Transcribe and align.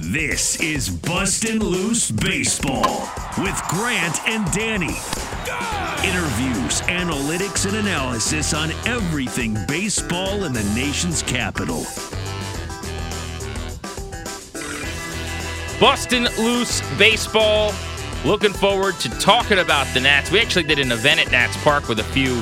This 0.00 0.60
is 0.60 0.88
Bustin' 0.88 1.58
Loose 1.58 2.12
Baseball 2.12 3.10
with 3.38 3.60
Grant 3.66 4.20
and 4.28 4.48
Danny. 4.52 4.94
Interviews, 6.06 6.82
analytics, 6.82 7.66
and 7.66 7.76
analysis 7.76 8.54
on 8.54 8.70
everything 8.86 9.56
baseball 9.66 10.44
in 10.44 10.52
the 10.52 10.62
nation's 10.72 11.24
capital. 11.24 11.82
Bustin' 15.80 16.28
Loose 16.38 16.80
Baseball. 16.96 17.74
Looking 18.24 18.52
forward 18.52 18.94
to 19.00 19.08
talking 19.18 19.58
about 19.58 19.92
the 19.94 20.00
Nats. 20.00 20.30
We 20.30 20.38
actually 20.40 20.62
did 20.62 20.78
an 20.78 20.92
event 20.92 21.26
at 21.26 21.32
Nats 21.32 21.56
Park 21.64 21.88
with 21.88 21.98
a 21.98 22.04
few 22.04 22.40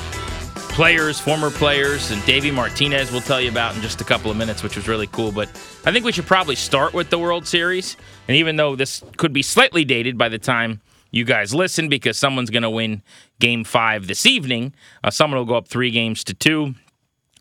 players, 0.77 1.19
former 1.19 1.51
players, 1.51 2.11
and 2.11 2.23
Davey 2.27 2.51
Martinez 2.51 3.11
we'll 3.11 3.23
tell 3.23 3.41
you 3.41 3.49
about 3.49 3.75
in 3.75 3.81
just 3.81 4.03
a 4.03 4.05
couple 4.05 4.31
of 4.31 4.37
minutes, 4.37 4.63
which 4.63 4.77
was 4.77 4.87
really 4.87 5.07
cool. 5.07 5.33
But 5.33 5.49
I 5.87 5.91
think 5.91 6.05
we 6.05 6.13
should 6.13 6.27
probably 6.27 6.55
start 6.55 6.93
with 6.93 7.09
the 7.09 7.19
World 7.19 7.47
Series. 7.47 7.97
And 8.29 8.37
even 8.37 8.57
though 8.57 8.77
this 8.77 9.03
could 9.17 9.33
be 9.33 9.41
slightly 9.41 9.87
dated 9.87 10.19
by 10.19 10.29
the 10.29 10.39
time 10.39 10.83
you 11.11 11.25
guys 11.25 11.55
listen, 11.55 11.89
because 11.89 12.19
someone's 12.19 12.51
going 12.51 12.63
to 12.63 12.69
win 12.69 13.03
game 13.41 13.65
five 13.65 14.07
this 14.07 14.27
evening, 14.27 14.75
uh, 15.03 15.11
someone 15.11 15.39
will 15.39 15.47
go 15.47 15.55
up 15.55 15.67
three 15.67 15.91
games 15.91 16.23
to 16.25 16.35
two 16.35 16.75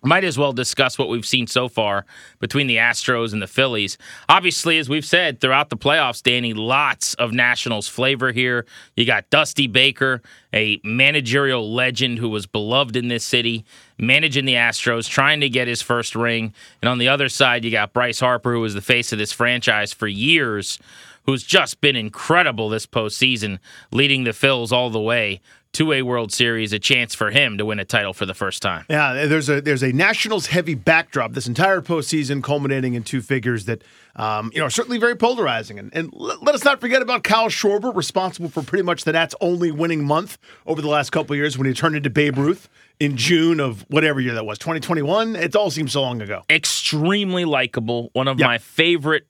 might 0.06 0.24
as 0.24 0.38
well 0.38 0.54
discuss 0.54 0.98
what 0.98 1.10
we've 1.10 1.26
seen 1.26 1.48
so 1.48 1.68
far 1.68 2.06
between 2.40 2.68
the 2.68 2.78
Astros 2.78 3.34
and 3.34 3.42
the 3.42 3.48
Phillies. 3.48 3.98
Obviously, 4.30 4.78
as 4.78 4.88
we've 4.88 5.06
said 5.06 5.42
throughout 5.42 5.70
the 5.70 5.78
playoffs, 5.78 6.22
Danny, 6.22 6.54
lots 6.54 7.14
of 7.16 7.34
Nationals 7.34 7.88
flavor 7.88 8.32
here. 8.32 8.66
You 8.96 9.06
got 9.06 9.30
Dusty 9.30 9.68
Baker, 9.68 10.22
a 10.54 10.80
managerial 10.84 11.74
legend 11.74 12.20
who 12.20 12.30
was 12.30 12.46
beloved 12.46 12.96
in 12.96 13.08
this 13.08 13.26
city, 13.26 13.66
managing 13.98 14.46
the 14.46 14.54
Astros, 14.54 15.10
trying 15.10 15.42
to 15.42 15.50
get 15.50 15.68
his 15.68 15.82
first 15.82 16.16
ring. 16.16 16.54
And 16.82 16.90
on 16.90 17.00
the 17.00 17.10
other 17.10 17.30
side, 17.30 17.66
you 17.66 17.72
got 17.72 17.94
Bryce 17.94 18.20
Harper, 18.20 18.54
who 18.54 18.62
was 18.62 18.74
the 18.74 18.82
face 18.82 19.12
of 19.12 19.18
this 19.18 19.32
franchise 19.32 19.92
for 19.92 20.08
years, 20.08 20.80
who's 21.26 21.44
just 21.44 21.82
been 21.82 21.96
incredible 21.96 22.70
this 22.70 22.86
postseason, 22.86 23.58
leading 23.92 24.24
the 24.24 24.32
Phils 24.32 24.72
all 24.72 24.90
the 24.90 25.02
way 25.02 25.42
to 25.76 25.92
a 25.92 26.04
World 26.04 26.32
Series, 26.32 26.72
a 26.72 26.80
chance 26.80 27.14
for 27.14 27.32
him 27.32 27.58
to 27.58 27.66
win 27.66 27.80
a 27.80 27.86
title 27.86 28.14
for 28.14 28.26
the 28.26 28.34
first 28.34 28.62
time. 28.62 28.86
Yeah, 28.90 29.26
there's 29.26 29.50
a 29.50 29.60
there's 29.60 29.84
a 29.84 29.92
Nationals 29.92 30.48
heavy 30.48 30.74
backdrop 30.74 31.34
this 31.34 31.48
entire 31.48 31.82
postseason, 31.82 32.42
culminating 32.42 32.94
in 32.94 33.04
two 33.04 33.22
figures 33.22 33.66
that 33.66 33.84
um, 34.16 34.52
you 34.54 34.60
know 34.60 34.68
are 34.68 34.70
certainly 34.70 34.98
very 34.98 35.16
polarizing. 35.18 35.78
And, 35.78 35.94
and 35.94 36.10
let 36.14 36.56
us 36.56 36.64
not 36.64 36.80
forget 36.80 37.02
about 37.02 37.24
Kyle 37.24 37.50
Schwarber, 37.50 37.94
responsible 37.94 38.48
for 38.48 38.64
pretty 38.64 38.84
much 38.84 39.04
the 39.04 39.12
Nats' 39.12 39.36
only 39.42 39.70
winning 39.70 40.06
month 40.06 40.38
over 40.66 40.82
the 40.82 40.88
last 40.88 41.10
couple 41.10 41.36
years 41.36 41.58
when 41.58 41.68
he 41.68 41.74
turned 41.74 41.98
into 41.98 42.10
Babe 42.10 42.38
Ruth 42.38 42.70
in 43.02 43.18
June 43.18 43.60
of 43.60 43.86
whatever 43.90 44.22
year 44.22 44.34
that 44.34 44.46
was, 44.46 44.58
2021. 44.58 45.36
It 45.36 45.58
all 45.58 45.70
seems 45.70 45.92
so 45.92 46.02
long 46.02 46.22
ago. 46.22 46.44
Extremely 46.50 47.44
likable, 47.44 48.12
one 48.14 48.30
of 48.30 48.40
my 48.40 48.60
favorite 48.60 49.28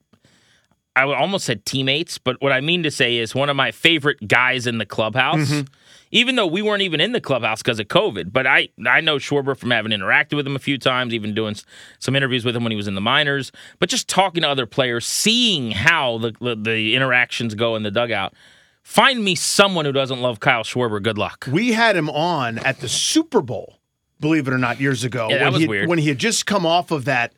I 0.97 1.03
almost 1.03 1.45
said 1.45 1.65
teammates, 1.65 2.17
but 2.19 2.39
what 2.39 2.53
I 2.53 2.61
mean 2.61 2.83
to 2.83 2.91
say 2.91 3.17
is 3.17 3.35
one 3.35 3.49
of 3.49 3.57
my 3.57 3.71
favorite 3.71 4.27
guys 4.27 4.65
in 4.65 4.77
the 4.77 4.85
clubhouse. 4.85 5.49
Mm-hmm 5.49 5.73
even 6.15 6.37
though 6.37 6.47
we 6.47 6.61
weren't 6.61 6.81
even 6.81 7.01
in 7.01 7.11
the 7.11 7.19
clubhouse 7.19 7.61
because 7.61 7.77
of 7.77 7.89
COVID. 7.89 8.31
But 8.31 8.47
I 8.47 8.69
I 8.87 9.01
know 9.01 9.17
Schwarber 9.17 9.55
from 9.55 9.71
having 9.71 9.91
interacted 9.91 10.35
with 10.35 10.47
him 10.47 10.55
a 10.55 10.59
few 10.59 10.77
times, 10.77 11.13
even 11.13 11.35
doing 11.35 11.55
some 11.99 12.15
interviews 12.15 12.45
with 12.45 12.55
him 12.55 12.63
when 12.63 12.71
he 12.71 12.77
was 12.77 12.87
in 12.87 12.95
the 12.95 13.01
minors. 13.01 13.51
But 13.79 13.89
just 13.89 14.07
talking 14.07 14.41
to 14.43 14.49
other 14.49 14.65
players, 14.65 15.05
seeing 15.05 15.71
how 15.71 16.17
the 16.17 16.33
the, 16.39 16.55
the 16.55 16.95
interactions 16.95 17.53
go 17.53 17.75
in 17.75 17.83
the 17.83 17.91
dugout. 17.91 18.33
Find 18.81 19.23
me 19.23 19.33
someone 19.33 19.83
who 19.85 19.91
doesn't 19.91 20.21
love 20.21 20.39
Kyle 20.39 20.63
Schwarber. 20.63 21.01
Good 21.01 21.17
luck. 21.17 21.47
We 21.51 21.73
had 21.73 21.95
him 21.95 22.09
on 22.09 22.59
at 22.59 22.81
the 22.81 22.87
Super 22.87 23.41
Bowl, 23.41 23.79
believe 24.19 24.47
it 24.47 24.53
or 24.53 24.59
not, 24.59 24.79
years 24.79 25.03
ago. 25.03 25.27
Yeah, 25.29 25.39
that 25.39 25.43
when 25.45 25.53
was 25.53 25.61
he, 25.63 25.67
weird. 25.67 25.89
When 25.89 25.97
he 25.97 26.07
had 26.07 26.19
just 26.19 26.45
come 26.45 26.67
off 26.67 26.91
of 26.91 27.05
that 27.05 27.33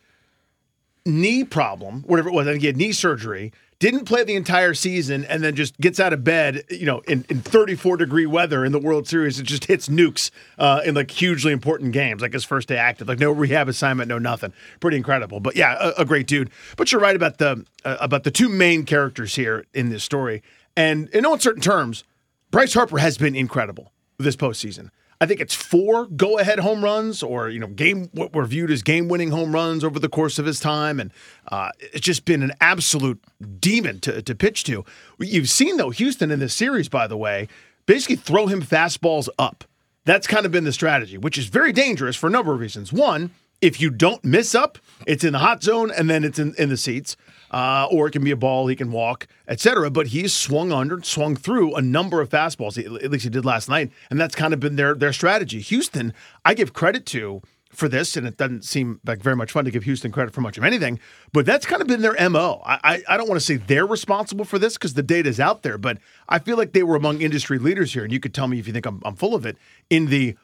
knee 1.05 1.45
problem, 1.45 2.03
whatever 2.03 2.27
it 2.27 2.33
was, 2.33 2.47
I 2.47 2.51
think 2.51 2.61
he 2.61 2.67
had 2.67 2.75
knee 2.75 2.91
surgery 2.91 3.53
didn't 3.79 4.05
play 4.05 4.23
the 4.23 4.35
entire 4.35 4.73
season 4.73 5.23
and 5.25 5.43
then 5.43 5.55
just 5.55 5.77
gets 5.79 5.99
out 5.99 6.11
of 6.11 6.23
bed, 6.23 6.63
you 6.69 6.85
know, 6.85 6.99
in, 7.01 7.25
in 7.29 7.41
34 7.41 7.97
degree 7.97 8.25
weather 8.25 8.65
in 8.65 8.71
the 8.71 8.79
World 8.79 9.07
Series. 9.07 9.39
It 9.39 9.43
just 9.43 9.65
hits 9.65 9.87
nukes 9.87 10.31
uh, 10.57 10.81
in 10.83 10.95
like 10.95 11.11
hugely 11.11 11.53
important 11.53 11.91
games, 11.91 12.21
like 12.21 12.33
his 12.33 12.43
first 12.43 12.67
day 12.67 12.77
active, 12.77 13.07
like 13.07 13.19
no 13.19 13.31
rehab 13.31 13.67
assignment, 13.67 14.09
no 14.09 14.17
nothing. 14.17 14.51
Pretty 14.79 14.97
incredible. 14.97 15.39
But 15.39 15.55
yeah, 15.55 15.77
a, 15.79 16.01
a 16.01 16.05
great 16.05 16.25
dude. 16.25 16.49
But 16.75 16.91
you're 16.91 17.01
right 17.01 17.15
about 17.15 17.37
the 17.37 17.65
uh, 17.85 17.97
about 17.99 18.23
the 18.23 18.31
two 18.31 18.49
main 18.49 18.83
characters 18.83 19.35
here 19.35 19.65
in 19.73 19.89
this 19.89 20.03
story. 20.03 20.41
And 20.75 21.09
in 21.09 21.23
no 21.23 21.33
uncertain 21.33 21.61
terms, 21.61 22.03
Bryce 22.49 22.73
Harper 22.73 22.97
has 22.97 23.17
been 23.17 23.35
incredible 23.35 23.91
this 24.17 24.35
postseason. 24.35 24.89
I 25.19 25.25
think 25.25 25.41
it's 25.41 25.55
four 25.55 26.05
go 26.05 26.37
ahead 26.37 26.59
home 26.59 26.83
runs 26.83 27.23
or, 27.23 27.49
you 27.49 27.59
know, 27.59 27.67
game, 27.67 28.09
what 28.13 28.33
were 28.33 28.45
viewed 28.45 28.69
as 28.69 28.83
game 28.83 29.07
winning 29.07 29.31
home 29.31 29.51
runs 29.51 29.83
over 29.83 29.99
the 29.99 30.09
course 30.09 30.37
of 30.37 30.45
his 30.45 30.59
time. 30.59 30.99
And 30.99 31.11
uh, 31.51 31.71
it's 31.79 32.05
just 32.05 32.25
been 32.25 32.43
an 32.43 32.53
absolute 32.61 33.19
demon 33.59 33.99
to, 34.01 34.21
to 34.21 34.35
pitch 34.35 34.63
to. 34.65 34.85
You've 35.19 35.49
seen, 35.49 35.77
though, 35.77 35.89
Houston 35.89 36.29
in 36.29 36.39
this 36.39 36.53
series, 36.53 36.87
by 36.87 37.07
the 37.07 37.17
way, 37.17 37.47
basically 37.87 38.17
throw 38.17 38.47
him 38.47 38.61
fastballs 38.61 39.27
up. 39.39 39.63
That's 40.05 40.27
kind 40.27 40.45
of 40.45 40.51
been 40.51 40.63
the 40.63 40.71
strategy, 40.71 41.17
which 41.17 41.37
is 41.37 41.47
very 41.47 41.73
dangerous 41.73 42.15
for 42.15 42.27
a 42.27 42.31
number 42.31 42.53
of 42.53 42.59
reasons. 42.59 42.93
One, 42.93 43.31
if 43.59 43.81
you 43.81 43.89
don't 43.89 44.23
miss 44.23 44.53
up, 44.53 44.77
it's 45.07 45.23
in 45.23 45.33
the 45.33 45.39
hot 45.39 45.63
zone 45.63 45.91
and 45.91 46.09
then 46.09 46.23
it's 46.23 46.37
in, 46.37 46.53
in 46.59 46.69
the 46.69 46.77
seats 46.77 47.17
uh, 47.51 47.87
or 47.91 48.07
it 48.07 48.11
can 48.11 48.23
be 48.23 48.31
a 48.31 48.35
ball 48.35 48.67
he 48.67 48.75
can 48.75 48.91
walk, 48.91 49.27
etc. 49.47 49.89
But 49.89 50.07
he's 50.07 50.33
swung 50.33 50.71
under, 50.71 51.01
swung 51.01 51.35
through 51.35 51.75
a 51.75 51.81
number 51.81 52.21
of 52.21 52.29
fastballs. 52.29 52.77
At 52.77 53.11
least 53.11 53.23
he 53.23 53.29
did 53.29 53.45
last 53.45 53.69
night, 53.69 53.91
and 54.09 54.19
that's 54.19 54.35
kind 54.35 54.53
of 54.53 54.59
been 54.59 54.75
their 54.75 54.95
their 54.95 55.13
strategy. 55.13 55.61
Houston, 55.61 56.13
I 56.45 56.53
give 56.53 56.73
credit 56.73 57.05
to 57.07 57.41
for 57.69 57.87
this, 57.87 58.17
and 58.17 58.25
it 58.25 58.37
doesn't 58.37 58.63
seem 58.65 58.99
like 59.05 59.21
very 59.21 59.35
much 59.35 59.51
fun 59.51 59.65
to 59.65 59.71
give 59.71 59.83
Houston 59.83 60.11
credit 60.11 60.33
for 60.33 60.41
much 60.41 60.57
of 60.57 60.63
anything, 60.63 60.99
but 61.31 61.45
that's 61.45 61.65
kind 61.65 61.81
of 61.81 61.87
been 61.87 62.01
their 62.01 62.29
mo. 62.29 62.61
I 62.65 62.79
I, 62.83 63.03
I 63.13 63.17
don't 63.17 63.27
want 63.27 63.39
to 63.39 63.45
say 63.45 63.57
they're 63.57 63.85
responsible 63.85 64.45
for 64.45 64.59
this 64.59 64.73
because 64.73 64.93
the 64.93 65.03
data 65.03 65.29
is 65.29 65.39
out 65.39 65.63
there, 65.63 65.77
but 65.77 65.97
I 66.27 66.39
feel 66.39 66.57
like 66.57 66.73
they 66.73 66.83
were 66.83 66.95
among 66.95 67.21
industry 67.21 67.59
leaders 67.59 67.93
here, 67.93 68.03
and 68.03 68.11
you 68.11 68.19
could 68.19 68.33
tell 68.33 68.47
me 68.47 68.59
if 68.59 68.67
you 68.67 68.73
think 68.73 68.85
I'm, 68.85 69.01
I'm 69.05 69.15
full 69.15 69.35
of 69.35 69.45
it. 69.45 69.57
In 69.89 70.07
the 70.07 70.35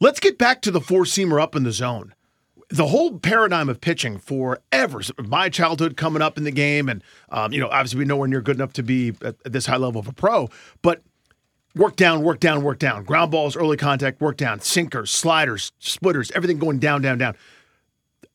let's 0.00 0.20
get 0.20 0.38
back 0.38 0.62
to 0.62 0.70
the 0.70 0.80
four 0.80 1.04
seamer 1.04 1.40
up 1.40 1.54
in 1.54 1.62
the 1.62 1.72
zone 1.72 2.14
the 2.70 2.86
whole 2.86 3.18
paradigm 3.18 3.68
of 3.68 3.80
pitching 3.80 4.18
forever, 4.18 5.00
my 5.18 5.48
childhood 5.48 5.96
coming 5.96 6.22
up 6.22 6.38
in 6.38 6.44
the 6.44 6.52
game, 6.52 6.88
and 6.88 7.02
um, 7.30 7.52
you 7.52 7.60
know, 7.60 7.68
obviously 7.68 7.98
we're 7.98 8.06
nowhere 8.06 8.28
near 8.28 8.40
good 8.40 8.56
enough 8.56 8.72
to 8.74 8.82
be 8.82 9.10
at, 9.22 9.36
at 9.44 9.52
this 9.52 9.66
high 9.66 9.76
level 9.76 10.00
of 10.00 10.08
a 10.08 10.12
pro, 10.12 10.48
but 10.82 11.02
work 11.74 11.96
down, 11.96 12.22
work 12.22 12.40
down, 12.40 12.62
work 12.62 12.78
down, 12.78 13.04
ground 13.04 13.30
balls, 13.30 13.56
early 13.56 13.76
contact, 13.76 14.20
work 14.20 14.36
down, 14.36 14.60
sinkers, 14.60 15.10
sliders, 15.10 15.72
splitters, 15.78 16.30
everything 16.32 16.58
going 16.58 16.78
down, 16.78 17.02
down, 17.02 17.18
down 17.18 17.34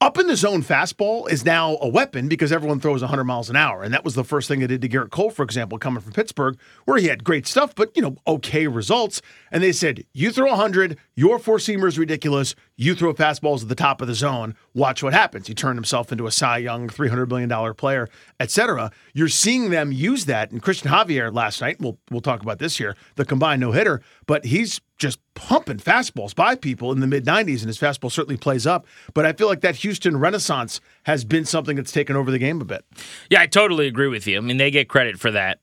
up 0.01 0.17
in 0.17 0.27
the 0.27 0.35
zone 0.35 0.61
fastball 0.61 1.29
is 1.29 1.45
now 1.45 1.77
a 1.81 1.87
weapon 1.87 2.27
because 2.27 2.51
everyone 2.51 2.79
throws 2.79 3.01
100 3.01 3.23
miles 3.23 3.49
an 3.49 3.55
hour. 3.55 3.81
And 3.81 3.93
that 3.93 4.03
was 4.03 4.13
the 4.13 4.23
first 4.23 4.47
thing 4.47 4.59
they 4.59 4.67
did 4.67 4.81
to 4.81 4.89
Gerrit 4.89 5.09
Cole, 5.09 5.29
for 5.29 5.43
example, 5.43 5.77
coming 5.77 6.01
from 6.01 6.11
Pittsburgh, 6.11 6.57
where 6.83 6.97
he 6.97 7.07
had 7.07 7.23
great 7.23 7.47
stuff, 7.47 7.73
but, 7.73 7.95
you 7.95 8.01
know, 8.01 8.17
okay 8.27 8.67
results. 8.67 9.21
And 9.51 9.63
they 9.63 9.71
said, 9.71 10.05
you 10.13 10.31
throw 10.31 10.49
100, 10.49 10.97
your 11.15 11.39
four 11.39 11.57
seamer 11.57 11.87
is 11.87 11.97
ridiculous. 11.97 12.55
You 12.77 12.93
throw 12.93 13.13
fastballs 13.13 13.61
at 13.61 13.69
the 13.69 13.75
top 13.75 14.01
of 14.01 14.07
the 14.07 14.13
zone. 14.13 14.55
Watch 14.73 15.01
what 15.01 15.13
happens. 15.13 15.47
He 15.47 15.53
turned 15.53 15.77
himself 15.77 16.11
into 16.11 16.27
a 16.27 16.31
Cy 16.31 16.57
Young, 16.57 16.89
$300 16.89 17.29
million 17.29 17.73
player, 17.75 18.09
etc. 18.39 18.91
You're 19.13 19.29
seeing 19.29 19.69
them 19.69 19.93
use 19.93 20.25
that. 20.25 20.51
And 20.51 20.61
Cristian 20.61 20.91
Javier 20.91 21.33
last 21.33 21.61
night, 21.61 21.77
we'll, 21.79 21.97
we'll 22.11 22.21
talk 22.21 22.41
about 22.41 22.59
this 22.59 22.77
here, 22.77 22.95
the 23.15 23.23
combined 23.23 23.61
no 23.61 23.71
hitter, 23.71 24.01
but 24.25 24.45
he's 24.45 24.81
just 24.97 25.19
pumping 25.35 25.77
fastballs 25.77 26.35
by 26.35 26.55
people 26.55 26.91
in 26.91 26.99
the 26.99 27.07
mid 27.07 27.25
90s, 27.25 27.59
and 27.59 27.67
his 27.67 27.77
fastball 27.77 28.11
certainly 28.11 28.37
plays 28.37 28.67
up. 28.67 28.85
But 29.13 29.25
I 29.25 29.33
feel 29.33 29.47
like 29.47 29.61
that 29.61 29.75
Houston 29.77 30.17
renaissance 30.17 30.81
has 31.03 31.23
been 31.23 31.45
something 31.45 31.75
that's 31.75 31.91
taken 31.91 32.15
over 32.15 32.31
the 32.31 32.39
game 32.39 32.61
a 32.61 32.65
bit. 32.65 32.85
Yeah, 33.29 33.41
I 33.41 33.47
totally 33.47 33.87
agree 33.87 34.07
with 34.07 34.27
you. 34.27 34.37
I 34.37 34.41
mean, 34.41 34.57
they 34.57 34.71
get 34.71 34.89
credit 34.89 35.19
for 35.19 35.31
that. 35.31 35.59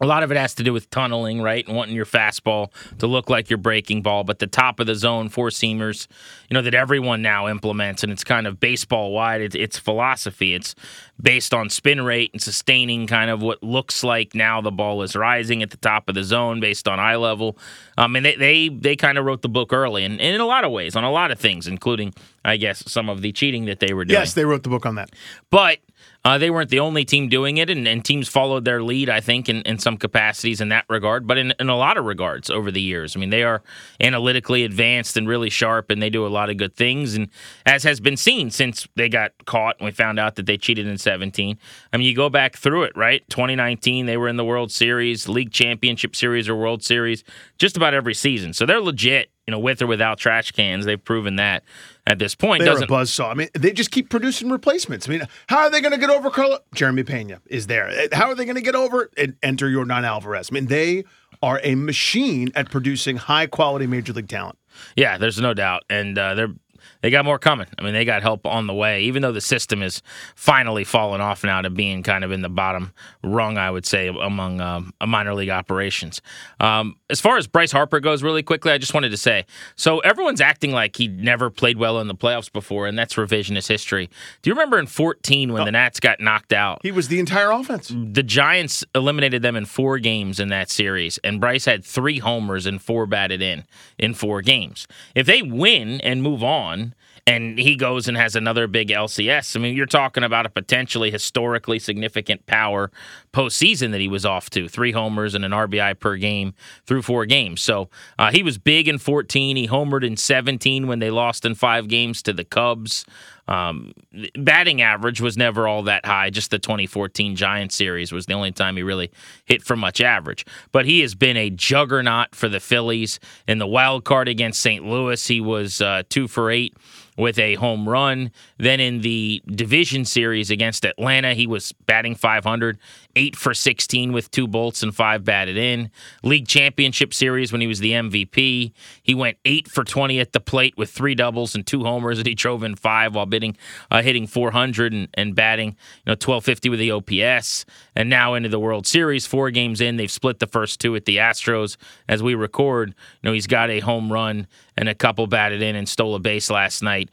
A 0.00 0.06
lot 0.06 0.22
of 0.22 0.32
it 0.32 0.36
has 0.36 0.54
to 0.56 0.62
do 0.62 0.72
with 0.72 0.90
tunneling, 0.90 1.40
right? 1.40 1.66
And 1.66 1.76
wanting 1.76 1.94
your 1.94 2.04
fastball 2.04 2.70
to 2.98 3.06
look 3.06 3.30
like 3.30 3.48
your 3.48 3.58
breaking 3.58 4.02
ball. 4.02 4.24
But 4.24 4.40
the 4.40 4.46
top 4.46 4.80
of 4.80 4.86
the 4.86 4.94
zone, 4.94 5.28
four 5.28 5.48
seamers, 5.50 6.08
you 6.50 6.54
know, 6.54 6.62
that 6.62 6.74
everyone 6.74 7.22
now 7.22 7.48
implements, 7.48 8.02
and 8.02 8.10
it's 8.10 8.24
kind 8.24 8.46
of 8.46 8.58
baseball 8.58 9.12
wide. 9.12 9.40
It's, 9.40 9.54
it's 9.54 9.78
philosophy. 9.78 10.54
It's 10.54 10.74
based 11.22 11.54
on 11.54 11.70
spin 11.70 12.02
rate 12.02 12.30
and 12.32 12.42
sustaining 12.42 13.06
kind 13.06 13.30
of 13.30 13.40
what 13.40 13.62
looks 13.62 14.02
like 14.02 14.34
now 14.34 14.60
the 14.60 14.72
ball 14.72 15.02
is 15.02 15.14
rising 15.14 15.62
at 15.62 15.70
the 15.70 15.76
top 15.76 16.08
of 16.08 16.16
the 16.16 16.24
zone 16.24 16.58
based 16.58 16.88
on 16.88 16.98
eye 16.98 17.16
level. 17.16 17.56
Um, 17.96 18.16
and 18.16 18.26
they, 18.26 18.34
they, 18.34 18.68
they 18.68 18.96
kind 18.96 19.16
of 19.16 19.24
wrote 19.24 19.42
the 19.42 19.48
book 19.48 19.72
early, 19.72 20.04
and, 20.04 20.20
and 20.20 20.34
in 20.34 20.40
a 20.40 20.46
lot 20.46 20.64
of 20.64 20.72
ways, 20.72 20.96
on 20.96 21.04
a 21.04 21.12
lot 21.12 21.30
of 21.30 21.38
things, 21.38 21.68
including, 21.68 22.12
I 22.44 22.56
guess, 22.56 22.82
some 22.90 23.08
of 23.08 23.22
the 23.22 23.30
cheating 23.30 23.66
that 23.66 23.78
they 23.78 23.94
were 23.94 24.04
doing. 24.04 24.18
Yes, 24.18 24.34
they 24.34 24.44
wrote 24.44 24.64
the 24.64 24.68
book 24.70 24.86
on 24.86 24.96
that. 24.96 25.10
But 25.50 25.78
uh, 26.24 26.38
they 26.38 26.48
weren't 26.48 26.70
the 26.70 26.80
only 26.80 27.04
team 27.04 27.28
doing 27.28 27.58
it, 27.58 27.68
and, 27.68 27.86
and 27.86 28.02
teams 28.02 28.28
followed 28.28 28.64
their 28.64 28.82
lead, 28.82 29.10
I 29.10 29.20
think, 29.20 29.48
in, 29.50 29.60
in 29.62 29.78
some 29.78 29.98
capacities 29.98 30.62
in 30.62 30.70
that 30.70 30.86
regard, 30.88 31.26
but 31.26 31.36
in, 31.36 31.52
in 31.60 31.68
a 31.68 31.76
lot 31.76 31.98
of 31.98 32.06
regards 32.06 32.48
over 32.48 32.70
the 32.70 32.80
years. 32.80 33.14
I 33.14 33.20
mean, 33.20 33.28
they 33.28 33.42
are 33.42 33.62
analytically 34.00 34.64
advanced 34.64 35.18
and 35.18 35.28
really 35.28 35.50
sharp, 35.50 35.90
and 35.90 36.00
they 36.00 36.08
do 36.08 36.26
a 36.26 36.28
lot 36.28 36.48
of 36.48 36.56
good 36.56 36.74
things. 36.74 37.14
And 37.14 37.28
as 37.66 37.82
has 37.82 38.00
been 38.00 38.16
seen 38.16 38.50
since 38.50 38.88
they 38.96 39.10
got 39.10 39.32
caught 39.44 39.76
and 39.78 39.84
we 39.84 39.92
found 39.92 40.18
out 40.18 40.36
that 40.36 40.46
they 40.46 40.56
cheated 40.56 40.86
in 40.86 40.96
17, 40.96 41.58
I 41.92 41.96
mean, 41.98 42.06
you 42.06 42.16
go 42.16 42.30
back 42.30 42.56
through 42.56 42.84
it, 42.84 42.96
right? 42.96 43.22
2019, 43.28 44.06
they 44.06 44.16
were 44.16 44.28
in 44.28 44.36
the 44.36 44.44
World 44.46 44.72
Series, 44.72 45.28
League 45.28 45.52
Championship 45.52 46.16
Series, 46.16 46.48
or 46.48 46.56
World 46.56 46.82
Series, 46.82 47.22
just 47.58 47.76
about 47.76 47.92
every 47.92 48.14
season. 48.14 48.54
So 48.54 48.64
they're 48.64 48.80
legit 48.80 49.30
you 49.46 49.52
know, 49.52 49.58
with 49.58 49.82
or 49.82 49.86
without 49.86 50.18
trash 50.18 50.52
cans. 50.52 50.84
They've 50.84 51.02
proven 51.02 51.36
that 51.36 51.64
at 52.06 52.18
this 52.18 52.34
point. 52.34 52.62
They're 52.62 52.72
Doesn't 52.72 52.90
a 52.90 52.92
buzzsaw. 52.92 53.30
I 53.30 53.34
mean, 53.34 53.48
they 53.54 53.72
just 53.72 53.90
keep 53.90 54.08
producing 54.10 54.50
replacements. 54.50 55.08
I 55.08 55.12
mean, 55.12 55.22
how 55.48 55.58
are 55.58 55.70
they 55.70 55.80
going 55.80 55.92
to 55.92 55.98
get 55.98 56.10
over 56.10 56.30
Carlo? 56.30 56.58
Jeremy 56.74 57.04
Pena 57.04 57.40
is 57.46 57.66
there. 57.66 57.90
How 58.12 58.28
are 58.28 58.34
they 58.34 58.44
going 58.44 58.56
to 58.56 58.62
get 58.62 58.74
over 58.74 59.10
and 59.16 59.36
enter 59.42 59.68
Yordan 59.68 60.04
Alvarez? 60.04 60.48
I 60.50 60.54
mean, 60.54 60.66
they 60.66 61.04
are 61.42 61.60
a 61.62 61.74
machine 61.74 62.50
at 62.54 62.70
producing 62.70 63.16
high 63.16 63.46
quality 63.46 63.86
major 63.86 64.12
league 64.12 64.28
talent. 64.28 64.58
Yeah, 64.96 65.18
there's 65.18 65.40
no 65.40 65.54
doubt, 65.54 65.84
and 65.88 66.18
uh, 66.18 66.34
they're 66.34 66.54
they 67.02 67.10
got 67.10 67.24
more 67.24 67.38
coming. 67.38 67.66
I 67.78 67.82
mean, 67.82 67.94
they 67.94 68.04
got 68.04 68.22
help 68.22 68.46
on 68.46 68.66
the 68.66 68.74
way, 68.74 69.02
even 69.02 69.22
though 69.22 69.32
the 69.32 69.40
system 69.40 69.82
is 69.82 70.02
finally 70.34 70.84
fallen 70.84 71.20
off 71.20 71.44
now 71.44 71.60
to 71.60 71.70
being 71.70 72.02
kind 72.02 72.24
of 72.24 72.32
in 72.32 72.42
the 72.42 72.48
bottom 72.48 72.92
rung, 73.22 73.58
I 73.58 73.70
would 73.70 73.86
say, 73.86 74.08
among 74.08 74.60
um, 74.60 74.92
minor 75.04 75.34
league 75.34 75.50
operations. 75.50 76.20
Um, 76.60 76.96
as 77.10 77.20
far 77.20 77.36
as 77.36 77.46
Bryce 77.46 77.72
Harper 77.72 78.00
goes, 78.00 78.22
really 78.22 78.42
quickly, 78.42 78.72
I 78.72 78.78
just 78.78 78.94
wanted 78.94 79.10
to 79.10 79.16
say 79.16 79.46
so 79.76 80.00
everyone's 80.00 80.40
acting 80.40 80.72
like 80.72 80.96
he 80.96 81.08
never 81.08 81.50
played 81.50 81.78
well 81.78 82.00
in 82.00 82.08
the 82.08 82.14
playoffs 82.14 82.52
before, 82.52 82.86
and 82.86 82.98
that's 82.98 83.14
revisionist 83.14 83.68
history. 83.68 84.08
Do 84.42 84.50
you 84.50 84.54
remember 84.54 84.78
in 84.78 84.86
14 84.86 85.52
when 85.52 85.62
oh, 85.62 85.64
the 85.64 85.72
Nats 85.72 86.00
got 86.00 86.20
knocked 86.20 86.52
out? 86.52 86.80
He 86.82 86.92
was 86.92 87.08
the 87.08 87.20
entire 87.20 87.50
offense. 87.50 87.88
The 87.88 88.22
Giants 88.22 88.84
eliminated 88.94 89.42
them 89.42 89.56
in 89.56 89.64
four 89.64 89.98
games 89.98 90.40
in 90.40 90.48
that 90.48 90.70
series, 90.70 91.18
and 91.18 91.40
Bryce 91.40 91.64
had 91.64 91.84
three 91.84 92.18
homers 92.18 92.66
and 92.66 92.80
four 92.80 93.06
batted 93.06 93.42
in 93.42 93.64
in 93.98 94.14
four 94.14 94.42
games. 94.42 94.86
If 95.14 95.26
they 95.26 95.42
win 95.42 96.00
and 96.00 96.22
move 96.22 96.42
on, 96.42 96.73
one 96.74 96.94
and 97.26 97.58
he 97.58 97.74
goes 97.74 98.06
and 98.06 98.16
has 98.16 98.36
another 98.36 98.66
big 98.66 98.88
LCS. 98.88 99.56
I 99.56 99.58
mean, 99.58 99.74
you're 99.74 99.86
talking 99.86 100.22
about 100.22 100.44
a 100.44 100.50
potentially 100.50 101.10
historically 101.10 101.78
significant 101.78 102.44
power 102.46 102.90
postseason 103.32 103.92
that 103.92 104.00
he 104.00 104.08
was 104.08 104.26
off 104.26 104.50
to 104.50 104.68
three 104.68 104.92
homers 104.92 105.34
and 105.34 105.44
an 105.44 105.50
RBI 105.50 105.98
per 105.98 106.16
game 106.16 106.52
through 106.86 107.02
four 107.02 107.24
games. 107.24 107.62
So 107.62 107.88
uh, 108.18 108.30
he 108.30 108.42
was 108.42 108.58
big 108.58 108.88
in 108.88 108.98
14. 108.98 109.56
He 109.56 109.68
homered 109.68 110.04
in 110.04 110.16
17 110.16 110.86
when 110.86 110.98
they 110.98 111.10
lost 111.10 111.46
in 111.46 111.54
five 111.54 111.88
games 111.88 112.22
to 112.22 112.32
the 112.34 112.44
Cubs. 112.44 113.06
Um, 113.46 113.92
batting 114.38 114.80
average 114.80 115.20
was 115.20 115.36
never 115.36 115.68
all 115.68 115.82
that 115.82 116.06
high. 116.06 116.30
Just 116.30 116.50
the 116.50 116.58
2014 116.58 117.36
Giants 117.36 117.74
series 117.74 118.12
was 118.12 118.26
the 118.26 118.32
only 118.32 118.52
time 118.52 118.76
he 118.76 118.82
really 118.82 119.10
hit 119.44 119.62
for 119.62 119.76
much 119.76 120.00
average. 120.00 120.46
But 120.72 120.86
he 120.86 121.00
has 121.00 121.14
been 121.14 121.36
a 121.36 121.50
juggernaut 121.50 122.34
for 122.34 122.48
the 122.48 122.60
Phillies. 122.60 123.20
In 123.46 123.58
the 123.58 123.66
wild 123.66 124.04
card 124.04 124.28
against 124.28 124.60
St. 124.62 124.84
Louis, 124.84 125.26
he 125.26 125.40
was 125.40 125.80
uh, 125.80 126.04
two 126.08 126.26
for 126.26 126.50
eight 126.50 126.74
with 127.16 127.38
a 127.38 127.54
home 127.54 127.88
run. 127.88 128.30
Then 128.58 128.80
in 128.80 129.00
the 129.00 129.42
division 129.46 130.04
series 130.04 130.50
against 130.50 130.84
Atlanta, 130.84 131.34
he 131.34 131.46
was 131.46 131.72
batting 131.86 132.14
500, 132.14 132.78
8 133.16 133.36
for 133.36 133.54
16 133.54 134.12
with 134.12 134.30
two 134.30 134.46
bolts 134.46 134.82
and 134.82 134.94
five 134.94 135.24
batted 135.24 135.56
in. 135.56 135.90
League 136.22 136.48
championship 136.48 137.14
series 137.14 137.52
when 137.52 137.60
he 137.60 137.66
was 137.66 137.78
the 137.78 137.92
MVP, 137.92 138.72
he 139.02 139.14
went 139.14 139.38
8 139.44 139.68
for 139.68 139.84
20 139.84 140.18
at 140.20 140.32
the 140.32 140.40
plate 140.40 140.76
with 140.76 140.90
three 140.90 141.14
doubles 141.14 141.54
and 141.54 141.66
two 141.66 141.84
homers, 141.84 142.18
and 142.18 142.26
he 142.26 142.34
drove 142.34 142.62
in 142.62 142.74
five 142.74 143.14
while 143.14 143.26
bidding, 143.26 143.56
uh, 143.90 144.02
hitting 144.02 144.26
400 144.26 144.92
and, 144.92 145.08
and 145.14 145.34
batting 145.34 145.68
you 145.68 146.06
know 146.06 146.12
1250 146.12 146.68
with 146.68 146.78
the 146.78 146.90
OPS. 146.90 147.64
And 147.96 148.10
now 148.10 148.34
into 148.34 148.48
the 148.48 148.58
World 148.58 148.86
Series, 148.86 149.26
four 149.26 149.50
games 149.50 149.80
in, 149.80 149.96
they've 149.96 150.10
split 150.10 150.38
the 150.38 150.46
first 150.46 150.80
two 150.80 150.96
at 150.96 151.04
the 151.04 151.18
Astros. 151.18 151.76
As 152.08 152.22
we 152.22 152.34
record, 152.34 152.90
you 152.90 153.28
know 153.28 153.32
he's 153.32 153.46
got 153.46 153.70
a 153.70 153.80
home 153.80 154.12
run 154.12 154.46
and 154.76 154.88
a 154.88 154.94
couple 154.94 155.26
batted 155.26 155.62
in 155.62 155.76
and 155.76 155.88
stole 155.88 156.14
a 156.14 156.18
base 156.18 156.50
last 156.50 156.82
night. 156.82 157.10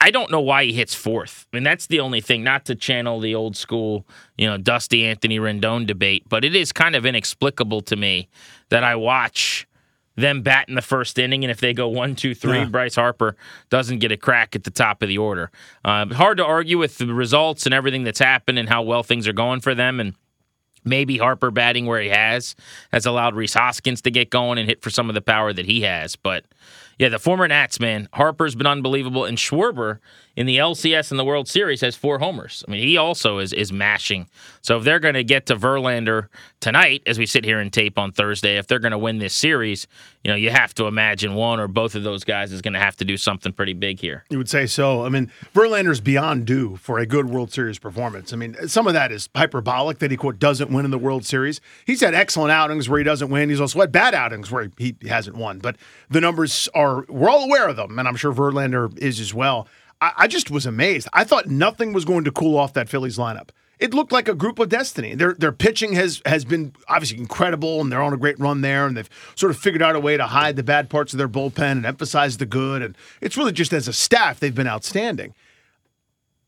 I 0.00 0.10
don't 0.10 0.32
know 0.32 0.40
why 0.40 0.64
he 0.64 0.72
hits 0.72 0.94
fourth. 0.94 1.46
I 1.52 1.56
mean, 1.56 1.64
that's 1.64 1.86
the 1.86 2.00
only 2.00 2.20
thing, 2.20 2.42
not 2.42 2.64
to 2.64 2.74
channel 2.74 3.20
the 3.20 3.36
old 3.36 3.56
school, 3.56 4.04
you 4.36 4.48
know, 4.48 4.56
Dusty 4.56 5.04
Anthony 5.04 5.38
Rendon 5.38 5.86
debate, 5.86 6.24
but 6.28 6.44
it 6.44 6.56
is 6.56 6.72
kind 6.72 6.96
of 6.96 7.06
inexplicable 7.06 7.82
to 7.82 7.94
me 7.94 8.28
that 8.70 8.82
I 8.82 8.96
watch 8.96 9.66
them 10.16 10.42
bat 10.42 10.68
in 10.68 10.74
the 10.74 10.82
first 10.82 11.18
inning, 11.18 11.44
and 11.44 11.50
if 11.50 11.60
they 11.60 11.72
go 11.72 11.88
one, 11.88 12.16
two, 12.16 12.34
three, 12.34 12.58
yeah. 12.58 12.64
Bryce 12.64 12.96
Harper 12.96 13.36
doesn't 13.68 13.98
get 13.98 14.10
a 14.10 14.16
crack 14.16 14.56
at 14.56 14.64
the 14.64 14.70
top 14.70 15.02
of 15.02 15.08
the 15.08 15.18
order. 15.18 15.50
Uh, 15.84 16.06
hard 16.06 16.38
to 16.38 16.44
argue 16.44 16.78
with 16.78 16.98
the 16.98 17.12
results 17.12 17.66
and 17.66 17.74
everything 17.74 18.04
that's 18.04 18.18
happened 18.18 18.58
and 18.58 18.68
how 18.68 18.82
well 18.82 19.02
things 19.02 19.28
are 19.28 19.34
going 19.34 19.60
for 19.60 19.74
them. 19.74 20.00
And 20.00 20.14
maybe 20.84 21.18
Harper 21.18 21.50
batting 21.50 21.86
where 21.86 22.00
he 22.00 22.08
has 22.08 22.56
has 22.92 23.04
allowed 23.04 23.34
Rhys 23.34 23.54
Hoskins 23.54 24.00
to 24.02 24.10
get 24.10 24.30
going 24.30 24.58
and 24.58 24.68
hit 24.68 24.82
for 24.82 24.90
some 24.90 25.08
of 25.10 25.14
the 25.14 25.20
power 25.20 25.52
that 25.52 25.66
he 25.66 25.82
has. 25.82 26.16
But 26.16 26.44
yeah, 26.98 27.08
the 27.08 27.18
former 27.18 27.46
Nats 27.46 27.78
man, 27.78 28.08
Harper's 28.14 28.54
been 28.54 28.66
unbelievable, 28.66 29.24
and 29.24 29.36
Schwarber 29.36 29.98
in 30.36 30.46
the 30.46 30.58
LCS 30.58 31.10
and 31.10 31.18
the 31.18 31.24
World 31.24 31.48
Series 31.48 31.80
has 31.80 31.96
four 31.96 32.18
homers. 32.18 32.62
I 32.68 32.70
mean, 32.70 32.82
he 32.82 32.96
also 32.96 33.38
is 33.38 33.52
is 33.52 33.72
mashing. 33.72 34.28
So 34.60 34.76
if 34.76 34.84
they're 34.84 35.00
going 35.00 35.14
to 35.14 35.24
get 35.24 35.46
to 35.46 35.56
Verlander 35.56 36.28
tonight, 36.60 37.02
as 37.06 37.18
we 37.18 37.26
sit 37.26 37.44
here 37.44 37.58
and 37.58 37.72
tape 37.72 37.98
on 37.98 38.12
Thursday, 38.12 38.58
if 38.58 38.66
they're 38.66 38.78
going 38.78 38.92
to 38.92 38.98
win 38.98 39.18
this 39.18 39.34
series, 39.34 39.86
you 40.24 40.30
know, 40.30 40.36
you 40.36 40.50
have 40.50 40.74
to 40.74 40.86
imagine 40.86 41.34
one 41.34 41.60
or 41.60 41.68
both 41.68 41.94
of 41.94 42.02
those 42.02 42.24
guys 42.24 42.52
is 42.52 42.60
going 42.60 42.74
to 42.74 42.80
have 42.80 42.96
to 42.96 43.04
do 43.04 43.16
something 43.16 43.52
pretty 43.52 43.72
big 43.72 44.00
here. 44.00 44.24
You 44.28 44.38
would 44.38 44.50
say 44.50 44.66
so. 44.66 45.04
I 45.04 45.08
mean, 45.08 45.30
Verlander's 45.54 46.00
beyond 46.00 46.46
due 46.46 46.76
for 46.76 46.98
a 46.98 47.06
good 47.06 47.30
World 47.30 47.52
Series 47.52 47.78
performance. 47.78 48.32
I 48.32 48.36
mean, 48.36 48.68
some 48.68 48.86
of 48.86 48.94
that 48.94 49.12
is 49.12 49.28
hyperbolic 49.34 49.98
that 50.00 50.10
he 50.10 50.16
quote 50.16 50.38
doesn't 50.38 50.70
win 50.70 50.84
in 50.84 50.90
the 50.90 50.98
World 50.98 51.24
Series. 51.24 51.60
He's 51.86 52.00
had 52.00 52.14
excellent 52.14 52.52
outings 52.52 52.88
where 52.88 52.98
he 52.98 53.04
doesn't 53.04 53.30
win. 53.30 53.48
He's 53.48 53.60
also 53.60 53.80
had 53.80 53.92
bad 53.92 54.14
outings 54.14 54.50
where 54.50 54.70
he 54.76 54.96
hasn't 55.08 55.36
won. 55.36 55.60
But 55.60 55.76
the 56.10 56.20
numbers 56.20 56.68
are 56.86 57.04
we're 57.08 57.28
all 57.28 57.44
aware 57.44 57.68
of 57.68 57.76
them, 57.76 57.98
and 57.98 58.06
I'm 58.06 58.16
sure 58.16 58.32
Verlander 58.32 58.96
is 58.98 59.20
as 59.20 59.34
well. 59.34 59.68
I, 60.00 60.12
I 60.16 60.26
just 60.28 60.50
was 60.50 60.66
amazed. 60.66 61.08
I 61.12 61.24
thought 61.24 61.46
nothing 61.46 61.92
was 61.92 62.04
going 62.04 62.24
to 62.24 62.32
cool 62.32 62.56
off 62.56 62.72
that 62.74 62.88
Phillies 62.88 63.18
lineup 63.18 63.50
it 63.78 63.92
looked 63.92 64.12
like 64.12 64.28
a 64.28 64.34
group 64.34 64.58
of 64.58 64.68
destiny. 64.68 65.14
Their 65.14 65.34
their 65.34 65.52
pitching 65.52 65.92
has 65.92 66.22
has 66.24 66.44
been 66.44 66.72
obviously 66.88 67.18
incredible, 67.18 67.80
and 67.80 67.92
they're 67.92 68.02
on 68.02 68.12
a 68.12 68.16
great 68.16 68.38
run 68.38 68.62
there, 68.62 68.86
and 68.86 68.96
they've 68.96 69.10
sort 69.34 69.50
of 69.50 69.58
figured 69.58 69.82
out 69.82 69.94
a 69.94 70.00
way 70.00 70.16
to 70.16 70.26
hide 70.26 70.56
the 70.56 70.62
bad 70.62 70.88
parts 70.88 71.12
of 71.12 71.18
their 71.18 71.28
bullpen 71.28 71.72
and 71.72 71.86
emphasize 71.86 72.38
the 72.38 72.46
good. 72.46 72.82
And 72.82 72.96
it's 73.20 73.36
really 73.36 73.52
just 73.52 73.72
as 73.72 73.86
a 73.86 73.92
staff 73.92 74.40
they've 74.40 74.54
been 74.54 74.66
outstanding. 74.66 75.34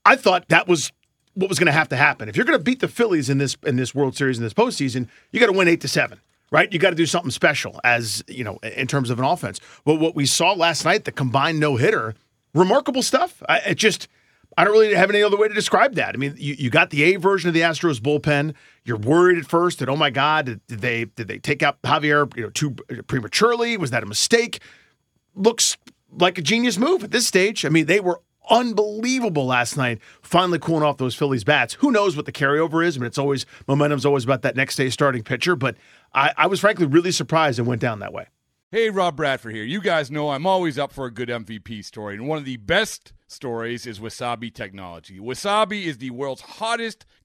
I 0.06 0.16
thought 0.16 0.48
that 0.48 0.66
was 0.66 0.90
what 1.34 1.48
was 1.48 1.58
going 1.58 1.66
to 1.66 1.72
have 1.72 1.88
to 1.90 1.96
happen. 1.96 2.28
If 2.28 2.36
you're 2.36 2.46
going 2.46 2.58
to 2.58 2.64
beat 2.64 2.80
the 2.80 2.88
Phillies 2.88 3.28
in 3.28 3.38
this 3.38 3.56
in 3.64 3.76
this 3.76 3.94
World 3.94 4.16
Series 4.16 4.38
in 4.38 4.44
this 4.44 4.54
postseason, 4.54 5.08
you 5.30 5.40
got 5.40 5.46
to 5.46 5.52
win 5.52 5.68
eight 5.68 5.82
to 5.82 5.88
seven. 5.88 6.20
Right, 6.50 6.72
you 6.72 6.78
got 6.78 6.90
to 6.90 6.96
do 6.96 7.04
something 7.04 7.30
special 7.30 7.78
as 7.84 8.24
you 8.26 8.42
know 8.42 8.58
in 8.62 8.86
terms 8.86 9.10
of 9.10 9.18
an 9.18 9.24
offense. 9.24 9.60
But 9.84 9.96
what 9.96 10.14
we 10.14 10.24
saw 10.24 10.52
last 10.52 10.84
night, 10.84 11.04
the 11.04 11.12
combined 11.12 11.60
no 11.60 11.76
hitter, 11.76 12.14
remarkable 12.54 13.02
stuff. 13.02 13.42
I, 13.48 13.58
it 13.58 13.74
just, 13.74 14.08
I 14.56 14.64
don't 14.64 14.72
really 14.72 14.94
have 14.94 15.10
any 15.10 15.22
other 15.22 15.36
way 15.36 15.48
to 15.48 15.54
describe 15.54 15.94
that. 15.96 16.14
I 16.14 16.18
mean, 16.18 16.34
you, 16.38 16.54
you 16.58 16.70
got 16.70 16.88
the 16.90 17.02
A 17.02 17.16
version 17.16 17.48
of 17.48 17.54
the 17.54 17.60
Astros 17.60 18.00
bullpen. 18.00 18.54
You're 18.84 18.96
worried 18.96 19.38
at 19.38 19.46
first 19.46 19.78
that, 19.80 19.90
oh 19.90 19.96
my 19.96 20.08
God, 20.08 20.46
did, 20.46 20.66
did 20.66 20.80
they 20.80 21.04
did 21.04 21.28
they 21.28 21.38
take 21.38 21.62
out 21.62 21.80
Javier 21.82 22.34
you 22.34 22.44
know 22.44 22.50
too 22.50 22.74
uh, 22.90 23.02
prematurely? 23.02 23.76
Was 23.76 23.90
that 23.90 24.02
a 24.02 24.06
mistake? 24.06 24.60
Looks 25.34 25.76
like 26.10 26.38
a 26.38 26.42
genius 26.42 26.78
move 26.78 27.04
at 27.04 27.10
this 27.10 27.26
stage. 27.26 27.66
I 27.66 27.68
mean, 27.68 27.86
they 27.86 28.00
were 28.00 28.22
unbelievable 28.50 29.46
last 29.46 29.76
night, 29.76 29.98
finally 30.22 30.58
cooling 30.58 30.82
off 30.82 30.96
those 30.96 31.14
Phillies 31.14 31.44
bats. 31.44 31.74
Who 31.74 31.90
knows 31.90 32.16
what 32.16 32.26
the 32.26 32.32
carryover 32.32 32.84
is? 32.84 32.96
I 32.96 33.00
mean, 33.00 33.06
it's 33.06 33.18
always 33.18 33.46
momentum's 33.66 34.06
always 34.06 34.24
about 34.24 34.42
that 34.42 34.56
next 34.56 34.76
day 34.76 34.90
starting 34.90 35.22
pitcher, 35.22 35.56
but 35.56 35.76
I, 36.14 36.32
I 36.36 36.46
was 36.46 36.60
frankly 36.60 36.86
really 36.86 37.12
surprised 37.12 37.58
it 37.58 37.62
went 37.62 37.80
down 37.80 38.00
that 38.00 38.12
way. 38.12 38.26
Hey, 38.70 38.90
Rob 38.90 39.16
Bradford 39.16 39.54
here. 39.54 39.64
You 39.64 39.80
guys 39.80 40.10
know 40.10 40.28
I'm 40.28 40.46
always 40.46 40.78
up 40.78 40.92
for 40.92 41.06
a 41.06 41.10
good 41.10 41.30
MVP 41.30 41.82
story, 41.82 42.14
and 42.14 42.28
one 42.28 42.36
of 42.36 42.44
the 42.44 42.58
best 42.58 43.14
stories 43.26 43.86
is 43.86 43.98
Wasabi 43.98 44.52
Technology. 44.52 45.18
Wasabi 45.18 45.84
is 45.84 45.96
the 45.96 46.10
world's 46.10 46.42
hottest 46.42 47.06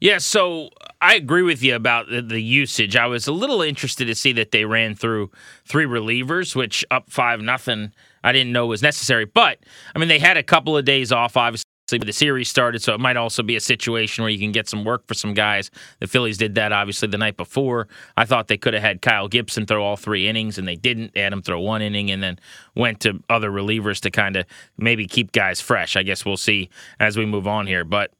Yeah, 0.00 0.18
so 0.18 0.70
I 1.00 1.14
agree 1.14 1.42
with 1.42 1.62
you 1.62 1.74
about 1.74 2.08
the, 2.08 2.20
the, 2.22 2.40
usage. 2.40 2.96
I 2.96 3.06
was 3.06 3.26
a 3.26 3.32
little 3.32 3.62
interested 3.62 4.06
to 4.06 4.14
see 4.14 4.32
that 4.32 4.50
they 4.50 4.64
ran 4.64 4.94
through 4.94 5.30
three 5.66 5.86
relievers, 5.86 6.54
which 6.54 6.84
up 6.90 7.10
five 7.10 7.40
nothing. 7.40 7.92
I 8.22 8.32
didn't 8.32 8.52
know 8.52 8.66
was 8.66 8.82
necessary, 8.82 9.24
but 9.24 9.58
I 9.94 9.98
mean 9.98 10.08
they 10.08 10.18
had 10.18 10.36
a 10.36 10.42
couple 10.42 10.76
of 10.76 10.84
days 10.84 11.12
off, 11.12 11.36
obviously. 11.36 11.64
But 11.90 12.06
the 12.06 12.12
series 12.14 12.48
started, 12.48 12.82
so 12.82 12.94
it 12.94 13.00
might 13.00 13.18
also 13.18 13.42
be 13.42 13.56
a 13.56 13.60
situation 13.60 14.24
where 14.24 14.30
you 14.30 14.38
can 14.38 14.52
get 14.52 14.68
some 14.68 14.84
work 14.84 15.06
for 15.06 15.12
some 15.12 15.34
guys. 15.34 15.70
The 16.00 16.06
Phillies 16.06 16.38
did 16.38 16.54
that 16.54 16.72
obviously 16.72 17.08
the 17.08 17.18
night 17.18 17.36
before. 17.36 17.88
I 18.16 18.24
thought 18.24 18.48
they 18.48 18.56
could 18.56 18.72
have 18.72 18.82
had 18.82 19.02
Kyle 19.02 19.28
Gibson 19.28 19.66
throw 19.66 19.84
all 19.84 19.96
three 19.96 20.26
innings, 20.26 20.56
and 20.56 20.66
they 20.66 20.76
didn't. 20.76 21.12
They 21.12 21.20
had 21.20 21.32
him 21.32 21.42
throw 21.42 21.60
one 21.60 21.82
inning 21.82 22.10
and 22.10 22.22
then 22.22 22.38
went 22.74 23.00
to 23.00 23.22
other 23.28 23.50
relievers 23.50 24.00
to 24.00 24.10
kind 24.10 24.36
of 24.36 24.46
maybe 24.78 25.06
keep 25.06 25.32
guys 25.32 25.60
fresh. 25.60 25.94
I 25.94 26.02
guess 26.02 26.24
we'll 26.24 26.38
see 26.38 26.70
as 26.98 27.18
we 27.18 27.26
move 27.26 27.46
on 27.46 27.66
here. 27.66 27.84
But 27.84 28.12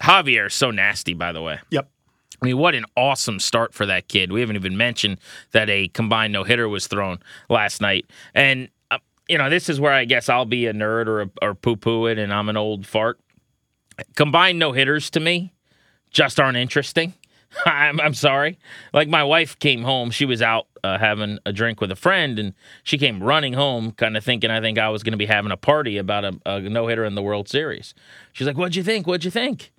Javier 0.00 0.46
is 0.46 0.54
so 0.54 0.70
nasty, 0.70 1.14
by 1.14 1.32
the 1.32 1.42
way. 1.42 1.58
Yep. 1.70 1.88
I 2.42 2.46
mean, 2.46 2.58
what 2.58 2.74
an 2.74 2.86
awesome 2.96 3.38
start 3.38 3.74
for 3.74 3.84
that 3.86 4.08
kid. 4.08 4.32
We 4.32 4.40
haven't 4.40 4.56
even 4.56 4.76
mentioned 4.76 5.18
that 5.52 5.68
a 5.68 5.88
combined 5.88 6.32
no 6.32 6.42
hitter 6.42 6.68
was 6.68 6.86
thrown 6.86 7.18
last 7.50 7.80
night. 7.82 8.06
And, 8.34 8.68
uh, 8.90 8.98
you 9.28 9.36
know, 9.36 9.50
this 9.50 9.68
is 9.68 9.78
where 9.78 9.92
I 9.92 10.06
guess 10.06 10.28
I'll 10.28 10.46
be 10.46 10.66
a 10.66 10.72
nerd 10.72 11.06
or, 11.06 11.22
a, 11.22 11.30
or 11.42 11.54
poo 11.54 11.76
poo 11.76 12.06
it 12.06 12.18
and 12.18 12.32
I'm 12.32 12.48
an 12.48 12.56
old 12.56 12.86
fart. 12.86 13.20
Combined 14.16 14.58
no 14.58 14.72
hitters 14.72 15.10
to 15.10 15.20
me 15.20 15.52
just 16.10 16.40
aren't 16.40 16.56
interesting. 16.56 17.12
I'm, 17.66 18.00
I'm 18.00 18.14
sorry. 18.14 18.58
Like 18.94 19.08
my 19.08 19.24
wife 19.24 19.58
came 19.58 19.82
home, 19.82 20.10
she 20.10 20.24
was 20.24 20.40
out 20.40 20.66
uh, 20.82 20.98
having 20.98 21.38
a 21.44 21.52
drink 21.52 21.80
with 21.80 21.90
a 21.90 21.96
friend, 21.96 22.38
and 22.38 22.54
she 22.84 22.96
came 22.96 23.22
running 23.22 23.52
home, 23.52 23.92
kind 23.92 24.16
of 24.16 24.24
thinking 24.24 24.50
I 24.50 24.60
think 24.60 24.78
I 24.78 24.88
was 24.88 25.02
going 25.02 25.12
to 25.12 25.18
be 25.18 25.26
having 25.26 25.52
a 25.52 25.56
party 25.56 25.98
about 25.98 26.24
a, 26.24 26.40
a 26.46 26.60
no 26.60 26.86
hitter 26.86 27.04
in 27.04 27.16
the 27.16 27.22
World 27.22 27.48
Series. 27.48 27.92
She's 28.32 28.46
like, 28.46 28.56
"What'd 28.56 28.76
you 28.76 28.82
think? 28.82 29.06
What'd 29.06 29.24
you 29.24 29.30
think?" 29.30 29.72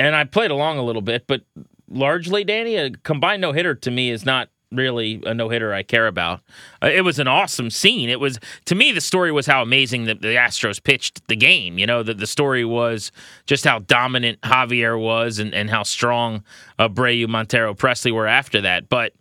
And 0.00 0.16
I 0.16 0.24
played 0.24 0.50
along 0.50 0.78
a 0.78 0.82
little 0.82 1.02
bit, 1.02 1.26
but 1.26 1.42
largely, 1.86 2.42
Danny, 2.42 2.76
a 2.76 2.90
combined 2.90 3.42
no 3.42 3.52
hitter 3.52 3.74
to 3.74 3.90
me 3.90 4.10
is 4.10 4.24
not 4.24 4.48
really 4.72 5.22
a 5.26 5.34
no 5.34 5.50
hitter 5.50 5.74
I 5.74 5.82
care 5.82 6.06
about. 6.06 6.40
Uh, 6.82 6.86
it 6.86 7.02
was 7.02 7.18
an 7.18 7.28
awesome 7.28 7.68
scene. 7.68 8.08
It 8.08 8.18
was 8.18 8.38
to 8.64 8.74
me 8.74 8.92
the 8.92 9.02
story 9.02 9.30
was 9.30 9.46
how 9.46 9.60
amazing 9.60 10.04
the, 10.04 10.14
the 10.14 10.36
Astros 10.36 10.82
pitched 10.82 11.28
the 11.28 11.36
game. 11.36 11.76
You 11.76 11.86
know, 11.86 12.02
that 12.02 12.16
the 12.16 12.26
story 12.26 12.64
was 12.64 13.12
just 13.44 13.64
how 13.64 13.80
dominant 13.80 14.40
Javier 14.40 14.98
was 14.98 15.38
and, 15.38 15.52
and 15.52 15.68
how 15.68 15.82
strong 15.82 16.44
Abreu, 16.78 17.28
Montero, 17.28 17.74
Pressly 17.74 18.10
were 18.10 18.26
after 18.26 18.62
that. 18.62 18.88
But 18.88 19.12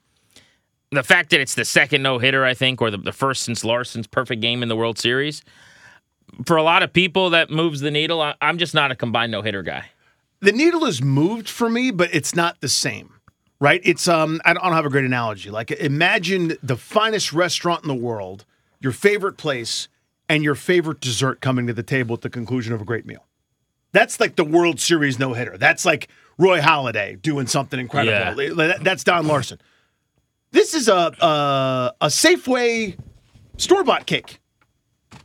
the 0.91 1.03
fact 1.03 1.31
that 1.31 1.41
it's 1.41 1.55
the 1.55 1.65
second 1.65 2.03
no 2.03 2.19
hitter, 2.19 2.45
I 2.45 2.53
think, 2.53 2.81
or 2.81 2.89
the, 2.89 2.99
the 2.99 3.11
first 3.11 3.43
since 3.43 3.65
Larsen's 3.65 4.07
perfect 4.07 4.41
game 4.41 4.63
in 4.63 4.69
the 4.69 4.77
World 4.77 4.97
Series, 4.97 5.43
for 6.45 6.55
a 6.55 6.63
lot 6.63 6.83
of 6.83 6.93
people 6.93 7.31
that 7.31 7.49
moves 7.49 7.81
the 7.81 7.91
needle. 7.91 8.21
I, 8.21 8.35
I'm 8.39 8.57
just 8.57 8.73
not 8.73 8.91
a 8.91 8.95
combined 8.95 9.33
no 9.33 9.41
hitter 9.41 9.61
guy. 9.61 9.89
The 10.41 10.51
needle 10.51 10.85
is 10.85 11.01
moved 11.01 11.49
for 11.49 11.69
me, 11.69 11.91
but 11.91 12.13
it's 12.13 12.35
not 12.35 12.61
the 12.61 12.69
same 12.69 13.19
right? 13.59 13.81
It's 13.83 14.07
um, 14.07 14.41
I 14.45 14.53
don't 14.53 14.73
have 14.73 14.85
a 14.85 14.89
great 14.89 15.05
analogy. 15.05 15.49
Like 15.49 15.71
imagine 15.71 16.57
the 16.63 16.77
finest 16.77 17.33
restaurant 17.33 17.83
in 17.83 17.87
the 17.87 17.95
world, 17.95 18.45
your 18.79 18.91
favorite 18.91 19.37
place, 19.37 19.87
and 20.27 20.43
your 20.43 20.55
favorite 20.55 21.01
dessert 21.01 21.41
coming 21.41 21.67
to 21.67 21.73
the 21.73 21.83
table 21.83 22.15
at 22.15 22.21
the 22.21 22.29
conclusion 22.29 22.73
of 22.73 22.81
a 22.81 22.85
great 22.85 23.05
meal. 23.05 23.25
That's 23.91 24.19
like 24.19 24.35
the 24.35 24.45
World 24.45 24.79
Series 24.79 25.17
no 25.17 25.33
hitter. 25.33 25.57
That's 25.57 25.83
like 25.83 26.09
Roy 26.37 26.59
Halladay 26.59 27.21
doing 27.21 27.47
something 27.47 27.79
incredible. 27.79 28.41
Yeah. 28.41 28.77
That's 28.81 29.03
Don 29.03 29.27
Larsen. 29.27 29.59
This 30.51 30.73
is 30.73 30.87
a 30.87 31.13
a, 31.19 31.93
a 32.01 32.07
Safeway 32.07 32.97
store 33.57 33.83
bought 33.83 34.05
cake. 34.05 34.39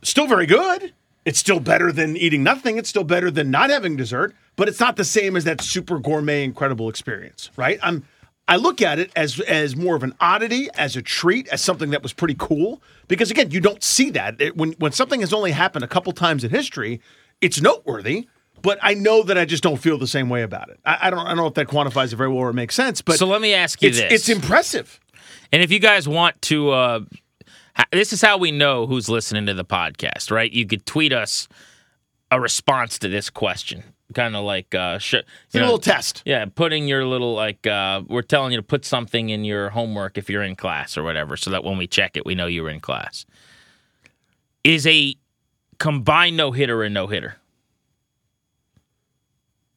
Still 0.01 0.27
very 0.27 0.45
good. 0.45 0.93
It's 1.25 1.39
still 1.39 1.59
better 1.59 1.91
than 1.91 2.15
eating 2.17 2.43
nothing. 2.43 2.77
It's 2.77 2.89
still 2.89 3.03
better 3.03 3.31
than 3.31 3.49
not 3.49 3.71
having 3.71 3.95
dessert, 3.95 4.35
but 4.55 4.67
it's 4.67 4.79
not 4.79 4.95
the 4.95 5.03
same 5.03 5.35
as 5.35 5.43
that 5.43 5.61
super 5.61 5.99
gourmet, 5.99 6.43
incredible 6.43 6.89
experience, 6.89 7.49
right? 7.57 7.79
I'm 7.81 8.05
I 8.47 8.57
look 8.57 8.81
at 8.81 8.99
it 8.99 9.11
as 9.15 9.39
as 9.41 9.75
more 9.75 9.95
of 9.95 10.03
an 10.03 10.13
oddity, 10.19 10.69
as 10.75 10.95
a 10.95 11.01
treat, 11.01 11.47
as 11.47 11.61
something 11.61 11.89
that 11.91 12.03
was 12.03 12.13
pretty 12.13 12.35
cool. 12.37 12.81
Because 13.07 13.31
again, 13.31 13.51
you 13.51 13.59
don't 13.59 13.83
see 13.83 14.11
that 14.11 14.39
it, 14.39 14.55
when 14.55 14.73
when 14.73 14.91
something 14.91 15.21
has 15.21 15.33
only 15.33 15.51
happened 15.51 15.83
a 15.83 15.87
couple 15.87 16.11
times 16.13 16.43
in 16.43 16.51
history. 16.51 17.01
It's 17.41 17.59
noteworthy, 17.59 18.27
but 18.61 18.79
I 18.81 18.93
know 18.93 19.21
that 19.23 19.37
I 19.37 19.45
just 19.45 19.61
don't 19.61 19.77
feel 19.77 19.97
the 19.97 20.07
same 20.07 20.29
way 20.29 20.41
about 20.43 20.69
it. 20.69 20.79
I, 20.85 20.97
I 21.03 21.09
don't 21.09 21.19
I 21.19 21.29
don't 21.29 21.37
know 21.37 21.47
if 21.47 21.55
that 21.55 21.67
quantifies 21.67 22.13
it 22.13 22.17
very 22.17 22.29
well 22.29 22.39
or 22.39 22.53
makes 22.53 22.75
sense. 22.75 23.01
But 23.01 23.17
so 23.17 23.25
let 23.25 23.41
me 23.41 23.53
ask 23.53 23.81
you 23.81 23.89
it's, 23.89 23.99
this: 23.99 24.11
It's 24.11 24.29
impressive. 24.29 24.99
And 25.51 25.61
if 25.61 25.71
you 25.71 25.79
guys 25.79 26.07
want 26.07 26.41
to, 26.43 26.71
uh, 26.71 26.99
this 27.91 28.13
is 28.13 28.21
how 28.21 28.37
we 28.37 28.51
know 28.51 28.87
who's 28.87 29.09
listening 29.09 29.45
to 29.45 29.53
the 29.53 29.65
podcast, 29.65 30.31
right? 30.31 30.51
You 30.51 30.65
could 30.65 30.85
tweet 30.85 31.13
us 31.13 31.47
a 32.31 32.39
response 32.39 32.99
to 32.99 33.07
this 33.07 33.29
question 33.29 33.83
kind 34.13 34.35
of 34.35 34.43
like 34.43 34.73
uh, 34.75 34.97
sh- 34.99 35.15
a 35.15 35.23
little 35.53 35.79
test. 35.79 36.21
Yeah, 36.25 36.45
putting 36.45 36.87
your 36.87 37.05
little 37.05 37.33
like 37.33 37.65
uh, 37.65 38.03
we're 38.07 38.21
telling 38.21 38.51
you 38.51 38.57
to 38.57 38.63
put 38.63 38.85
something 38.85 39.29
in 39.29 39.43
your 39.43 39.69
homework 39.69 40.17
if 40.17 40.29
you're 40.29 40.43
in 40.43 40.55
class 40.55 40.97
or 40.97 41.03
whatever, 41.03 41.37
so 41.37 41.51
that 41.51 41.63
when 41.63 41.77
we 41.77 41.87
check 41.87 42.17
it, 42.17 42.25
we 42.25 42.35
know 42.35 42.45
you're 42.45 42.69
in 42.69 42.79
class. 42.79 43.25
Is 44.63 44.85
a 44.87 45.15
combined 45.79 46.37
no 46.37 46.51
hitter 46.51 46.83
and 46.83 46.93
no 46.93 47.07
hitter 47.07 47.37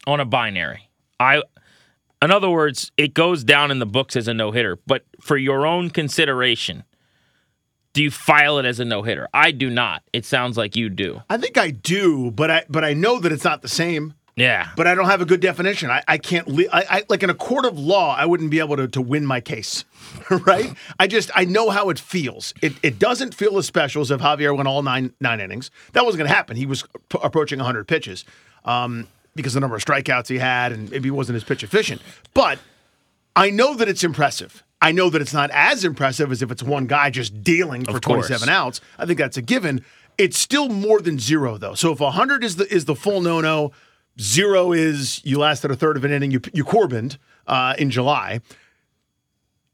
on 0.07 0.21
a 0.21 0.25
binary? 0.25 0.89
I, 1.21 1.43
in 2.23 2.31
other 2.31 2.51
words, 2.51 2.93
it 2.97 3.15
goes 3.15 3.45
down 3.45 3.71
in 3.71 3.79
the 3.79 3.87
books 3.87 4.17
as 4.17 4.29
a 4.29 4.35
no 4.35 4.53
hitter, 4.53 4.79
but 4.87 5.05
for 5.21 5.37
your 5.37 5.67
own 5.67 5.91
consideration. 5.91 6.85
Do 7.99 8.05
you 8.05 8.13
file 8.13 8.61
it 8.61 8.65
as 8.65 8.79
a 8.79 8.85
no 8.85 9.03
hitter? 9.03 9.27
I 9.35 9.51
do 9.51 9.69
not. 9.69 10.05
It 10.13 10.25
sounds 10.25 10.57
like 10.57 10.77
you 10.77 10.89
do. 10.89 11.21
I 11.29 11.37
think 11.37 11.59
I 11.59 11.71
do, 11.73 12.31
but 12.31 12.49
I 12.49 12.65
but 12.69 12.85
I 12.85 12.93
know 12.95 13.19
that 13.19 13.33
it's 13.33 13.43
not 13.43 13.61
the 13.61 13.67
same. 13.67 14.15
Yeah. 14.37 14.69
But 14.77 14.87
I 14.87 14.95
don't 14.95 15.07
have 15.07 15.21
a 15.21 15.25
good 15.25 15.41
definition. 15.41 15.91
I, 15.91 16.05
I 16.07 16.17
can't, 16.17 16.47
li- 16.47 16.69
I, 16.73 16.85
I, 16.89 17.03
like 17.09 17.25
in 17.25 17.31
a 17.31 17.35
court 17.35 17.65
of 17.65 17.77
law, 17.77 18.15
I 18.15 18.25
wouldn't 18.25 18.51
be 18.53 18.61
able 18.61 18.77
to, 18.77 18.87
to 18.87 19.03
win 19.03 19.27
my 19.27 19.41
case, 19.41 19.85
right? 20.31 20.73
I 21.01 21.09
just, 21.09 21.33
I 21.35 21.45
know 21.45 21.71
how 21.71 21.91
it 21.91 21.99
feels. 21.99 22.55
It, 22.63 22.75
it 22.85 23.01
doesn't 23.01 23.35
feel 23.35 23.59
as 23.59 23.67
special 23.67 24.01
as 24.01 24.13
if 24.13 24.21
Javier 24.21 24.57
went 24.57 24.69
all 24.69 24.85
nine, 24.85 25.13
nine 25.21 25.41
innings. 25.41 25.73
That 25.95 26.05
wasn't 26.05 26.19
going 26.21 26.31
to 26.31 26.37
happen. 26.37 26.57
He 26.57 26.67
was 26.67 26.85
p- 27.09 27.19
approaching 27.21 27.59
100 27.59 27.89
pitches 27.89 28.25
um, 28.65 29.09
because 29.35 29.55
the 29.55 29.61
number 29.61 29.75
of 29.75 29.85
strikeouts 29.85 30.29
he 30.29 30.39
had 30.39 30.71
and 30.71 30.89
maybe 30.89 31.09
he 31.09 31.11
wasn't 31.11 31.35
as 31.35 31.43
pitch 31.43 31.65
efficient. 31.65 32.01
But 32.33 32.61
I 33.35 33.51
know 33.51 33.75
that 33.75 33.89
it's 33.89 34.05
impressive. 34.05 34.63
I 34.81 34.93
know 34.93 35.11
that 35.11 35.21
it's 35.21 35.35
not 35.35 35.51
as 35.53 35.85
impressive 35.85 36.31
as 36.31 36.41
if 36.41 36.51
it's 36.51 36.63
one 36.63 36.87
guy 36.87 37.11
just 37.11 37.43
dealing 37.43 37.85
for 37.85 37.99
27 37.99 38.49
outs. 38.49 38.81
I 38.97 39.07
think 39.07 39.19
that's 39.19 39.37
a 39.37 39.43
given. 39.43 39.85
It's 40.17 40.39
still 40.39 40.69
more 40.69 41.01
than 41.01 41.19
zero 41.19 41.59
though. 41.59 41.75
So 41.75 41.93
if 41.93 42.01
100 42.01 42.45
is 42.45 42.57
the 42.57 42.73
is 42.73 42.85
the 42.85 42.95
full 42.95 43.21
no 43.21 43.41
no, 43.41 43.73
Zero 44.21 44.73
is 44.73 45.25
you 45.25 45.39
lasted 45.39 45.71
a 45.71 45.77
third 45.77 45.97
of 45.97 46.05
an 46.05 46.11
inning. 46.11 46.31
You 46.31 46.41
you 46.53 46.65
Corbined 46.65 47.19
uh, 47.47 47.75
in 47.79 47.91
July. 47.91 48.41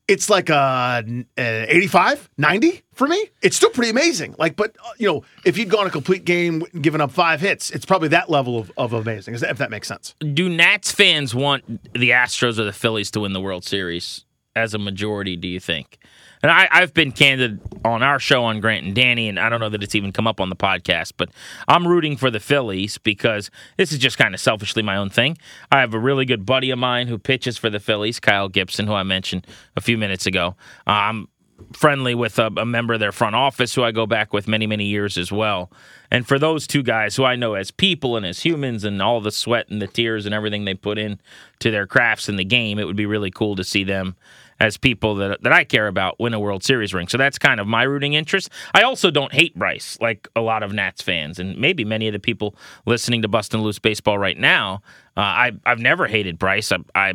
It's 0.07 0.29
like 0.29 0.51
a, 0.51 1.03
a 1.39 1.75
85, 1.75 2.29
90 2.37 2.83
for 2.93 3.09
me. 3.09 3.31
It's 3.41 3.57
still 3.57 3.71
pretty 3.71 3.89
amazing. 3.89 4.35
Like, 4.39 4.55
but 4.55 4.77
uh, 4.85 4.91
you 4.99 5.09
know, 5.09 5.25
if 5.47 5.57
you'd 5.57 5.71
gone 5.71 5.87
a 5.87 5.91
complete 5.91 6.27
game, 6.27 6.63
and 6.75 6.83
given 6.83 7.01
up 7.01 7.11
five 7.11 7.41
hits, 7.41 7.71
it's 7.71 7.87
probably 7.87 8.09
that 8.09 8.29
level 8.29 8.59
of, 8.59 8.71
of 8.77 8.93
amazing. 8.93 9.33
If 9.33 9.57
that 9.57 9.71
makes 9.71 9.89
sense. 9.89 10.15
Do 10.21 10.51
Nats 10.51 10.93
fans 10.93 11.35
want 11.35 11.65
the 11.95 12.11
Astros 12.11 12.59
or 12.59 12.65
the 12.65 12.73
Phillies 12.73 13.11
to 13.13 13.21
win 13.21 13.33
the 13.33 13.41
World 13.41 13.65
Series? 13.65 14.24
As 14.57 14.75
a 14.75 14.79
majority, 14.79 15.37
do 15.37 15.49
you 15.49 15.61
think? 15.61 15.99
And 16.43 16.51
I, 16.51 16.69
I've 16.71 16.93
been 16.93 17.11
candid 17.11 17.59
on 17.87 18.03
our 18.03 18.19
show 18.19 18.45
on 18.45 18.61
Grant 18.61 18.85
and 18.85 18.95
Danny, 18.95 19.31
and 19.31 19.41
I 19.41 19.49
don't 19.49 19.61
know 19.61 19.71
that 19.71 19.83
it's 19.83 19.95
even 19.95 20.13
come 20.13 20.27
up 20.27 20.41
on 20.41 20.51
the 20.51 20.57
podcast, 20.57 21.15
but 21.17 21.31
I'm 21.67 21.89
rooting 21.89 22.19
for 22.19 22.31
the 22.31 22.39
Phillies 22.39 22.99
because 22.99 23.51
this 23.79 23.93
is 23.93 23.99
just 23.99 24.19
kind 24.19 24.35
of 24.35 24.41
selfishly 24.41 24.83
my 24.83 24.97
own 24.97 25.09
thing. 25.09 25.39
I 25.73 25.81
have 25.81 25.95
a 25.95 25.99
really 25.99 26.27
good 26.27 26.45
buddy 26.45 26.71
of 26.71 26.79
mine 26.79 27.07
who 27.07 27.19
pitches 27.19 27.57
for 27.57 27.71
the 27.71 27.81
Phillies, 27.81 28.21
Kyle 28.21 28.51
Gibson, 28.51 28.87
who 28.87 28.93
I 28.93 29.05
mentioned 29.05 29.47
a 29.75 29.81
few 29.81 29.97
minutes 29.97 30.27
ago. 30.27 30.55
I'm 30.87 31.29
friendly 31.73 32.15
with 32.15 32.39
a, 32.39 32.47
a 32.57 32.67
member 32.67 32.95
of 32.95 33.01
their 33.01 33.13
front 33.13 33.37
office 33.37 33.75
who 33.75 33.83
I 33.83 33.93
go 33.93 34.07
back 34.07 34.33
with 34.33 34.49
many, 34.49 34.67
many 34.67 34.85
years 34.85 35.17
as 35.17 35.33
well. 35.33 35.71
And 36.11 36.27
for 36.27 36.39
those 36.39 36.67
two 36.67 36.83
guys 36.83 37.17
who 37.17 37.25
I 37.25 37.37
know 37.37 37.55
as 37.55 37.71
people 37.71 38.17
and 38.17 38.27
as 38.27 38.43
humans 38.43 38.85
and 38.85 39.01
all 39.01 39.21
the 39.21 39.31
sweat 39.31 39.69
and 39.69 39.81
the 39.81 39.87
tears 39.87 40.27
and 40.27 40.35
everything 40.35 40.65
they 40.65 40.75
put 40.75 40.99
in 40.99 41.21
to 41.61 41.71
their 41.71 41.87
crafts 41.87 42.29
in 42.29 42.37
the 42.37 42.45
game, 42.45 42.79
it 42.79 42.85
would 42.85 42.97
be 42.97 43.07
really 43.07 43.31
cool 43.31 43.57
to 43.57 43.65
see 43.65 43.85
them 43.85 44.17
as 44.65 44.79
people 44.79 45.15
that 45.17 45.43
that 45.43 45.53
I 45.53 45.65
care 45.65 45.87
about 45.87 46.19
win 46.19 46.33
a 46.33 46.41
World 46.41 46.65
Series 46.65 46.95
ring. 46.95 47.07
So 47.07 47.19
that's 47.19 47.39
kind 47.39 47.61
of 47.61 47.67
my 47.67 47.83
rooting 47.83 48.15
interest. 48.15 48.49
I 48.73 48.83
also 48.83 49.11
don't 49.11 49.33
hate 49.33 49.55
Bryce 49.55 49.99
like 50.01 50.27
a 50.35 50.41
lot 50.41 50.63
of 50.63 50.73
Nats 50.73 51.03
fans 51.03 51.39
and 51.39 51.59
maybe 51.59 51.85
many 51.85 52.09
of 52.09 52.15
the 52.15 52.19
people 52.19 52.57
listening 52.87 53.21
to 53.23 53.29
Bustin' 53.29 53.61
Loose 53.61 53.79
Baseball 53.79 54.19
right 54.19 54.39
now. 54.39 54.81
Uh, 55.17 55.21
I 55.21 55.53
I've 55.67 55.81
never 55.81 56.07
hated 56.07 56.39
Bryce. 56.39 56.73
I, 56.73 56.79
I 56.95 57.13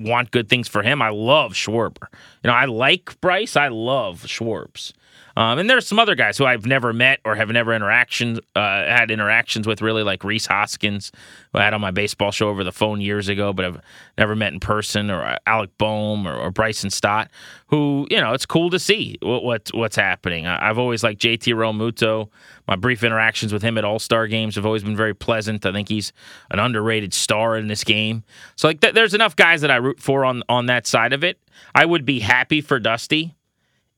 want 0.00 0.32
good 0.32 0.48
things 0.48 0.66
for 0.66 0.82
him. 0.82 1.00
I 1.00 1.10
love 1.10 1.52
Schwarber. 1.52 2.08
You 2.42 2.48
know, 2.48 2.54
I 2.54 2.64
like 2.64 3.20
Bryce. 3.20 3.56
I 3.56 3.68
love 3.68 4.22
Schwarbs. 4.22 4.92
Um, 5.36 5.58
and 5.58 5.68
there's 5.68 5.86
some 5.86 5.98
other 5.98 6.14
guys 6.14 6.36
who 6.36 6.44
I've 6.44 6.66
never 6.66 6.92
met 6.92 7.20
or 7.24 7.34
have 7.34 7.48
never 7.48 7.74
interactions 7.74 8.38
uh, 8.54 8.60
had 8.60 9.10
interactions 9.10 9.66
with, 9.66 9.82
really, 9.82 10.02
like 10.02 10.24
Rhys 10.24 10.46
Hoskins, 10.46 11.12
who 11.52 11.58
I 11.58 11.64
had 11.64 11.74
on 11.74 11.80
my 11.80 11.90
baseball 11.90 12.30
show 12.30 12.48
over 12.48 12.64
the 12.64 12.72
phone 12.72 13.00
years 13.00 13.28
ago, 13.28 13.52
but 13.52 13.64
I've 13.64 13.80
never 14.18 14.36
met 14.36 14.52
in 14.52 14.60
person, 14.60 15.10
or 15.10 15.22
uh, 15.22 15.36
Alec 15.46 15.70
Bohm 15.78 16.26
or, 16.26 16.34
or 16.36 16.50
Bryson 16.50 16.90
Stott, 16.90 17.30
who 17.66 18.06
you 18.10 18.20
know 18.20 18.32
it's 18.32 18.46
cool 18.46 18.70
to 18.70 18.78
see 18.78 19.16
what, 19.22 19.44
what 19.44 19.70
what's 19.72 19.96
happening. 19.96 20.46
I, 20.46 20.66
have 20.66 20.78
always 20.78 21.02
liked 21.02 21.20
JT 21.20 21.54
Realmuto. 21.54 22.28
My 22.68 22.76
brief 22.76 23.02
interactions 23.02 23.52
with 23.52 23.62
him 23.62 23.78
at 23.78 23.84
All 23.84 23.98
Star 23.98 24.26
games 24.26 24.54
have 24.56 24.66
always 24.66 24.82
been 24.82 24.96
very 24.96 25.14
pleasant. 25.14 25.64
I 25.64 25.72
think 25.72 25.88
he's 25.88 26.12
an 26.50 26.58
underrated 26.58 27.14
star 27.14 27.56
in 27.56 27.68
this 27.68 27.84
game. 27.84 28.24
So 28.56 28.68
like, 28.68 28.80
th- 28.80 28.94
there's 28.94 29.14
enough 29.14 29.36
guys 29.36 29.62
that 29.62 29.70
I 29.70 29.76
root 29.76 30.00
for 30.00 30.24
on 30.24 30.42
on 30.48 30.66
that 30.66 30.86
side 30.86 31.12
of 31.12 31.24
it. 31.24 31.38
I 31.74 31.84
would 31.86 32.04
be 32.04 32.20
happy 32.20 32.60
for 32.60 32.78
Dusty 32.78 33.34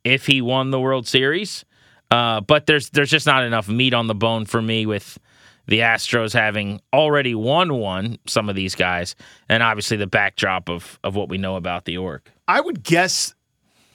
if 0.05 0.27
he 0.27 0.41
won 0.41 0.71
the 0.71 0.81
World 0.81 1.07
Series. 1.07 1.65
Uh, 2.11 2.41
but 2.41 2.67
there's 2.67 2.91
there's 2.91 3.11
just 3.11 3.27
not 3.27 3.43
enough 3.45 3.69
meat 3.69 3.95
on 3.95 4.07
the 4.07 4.15
bone 4.15 4.45
for 4.45 4.63
me 4.63 4.87
with 4.87 5.19
the 5.67 5.79
Astros 5.81 6.33
having 6.33 6.81
already 6.93 7.35
won 7.35 7.75
one, 7.75 8.19
some 8.27 8.49
of 8.49 8.55
these 8.55 8.75
guys, 8.75 9.17
and 9.49 9.63
obviously 9.63 9.97
the 9.97 10.07
backdrop 10.07 10.69
of 10.69 10.99
of 11.03 11.17
what 11.17 11.29
we 11.29 11.39
know 11.39 11.57
about 11.57 11.87
the 11.87 11.97
org. 11.97 12.23
I 12.47 12.61
would 12.61 12.83
guess 12.83 13.35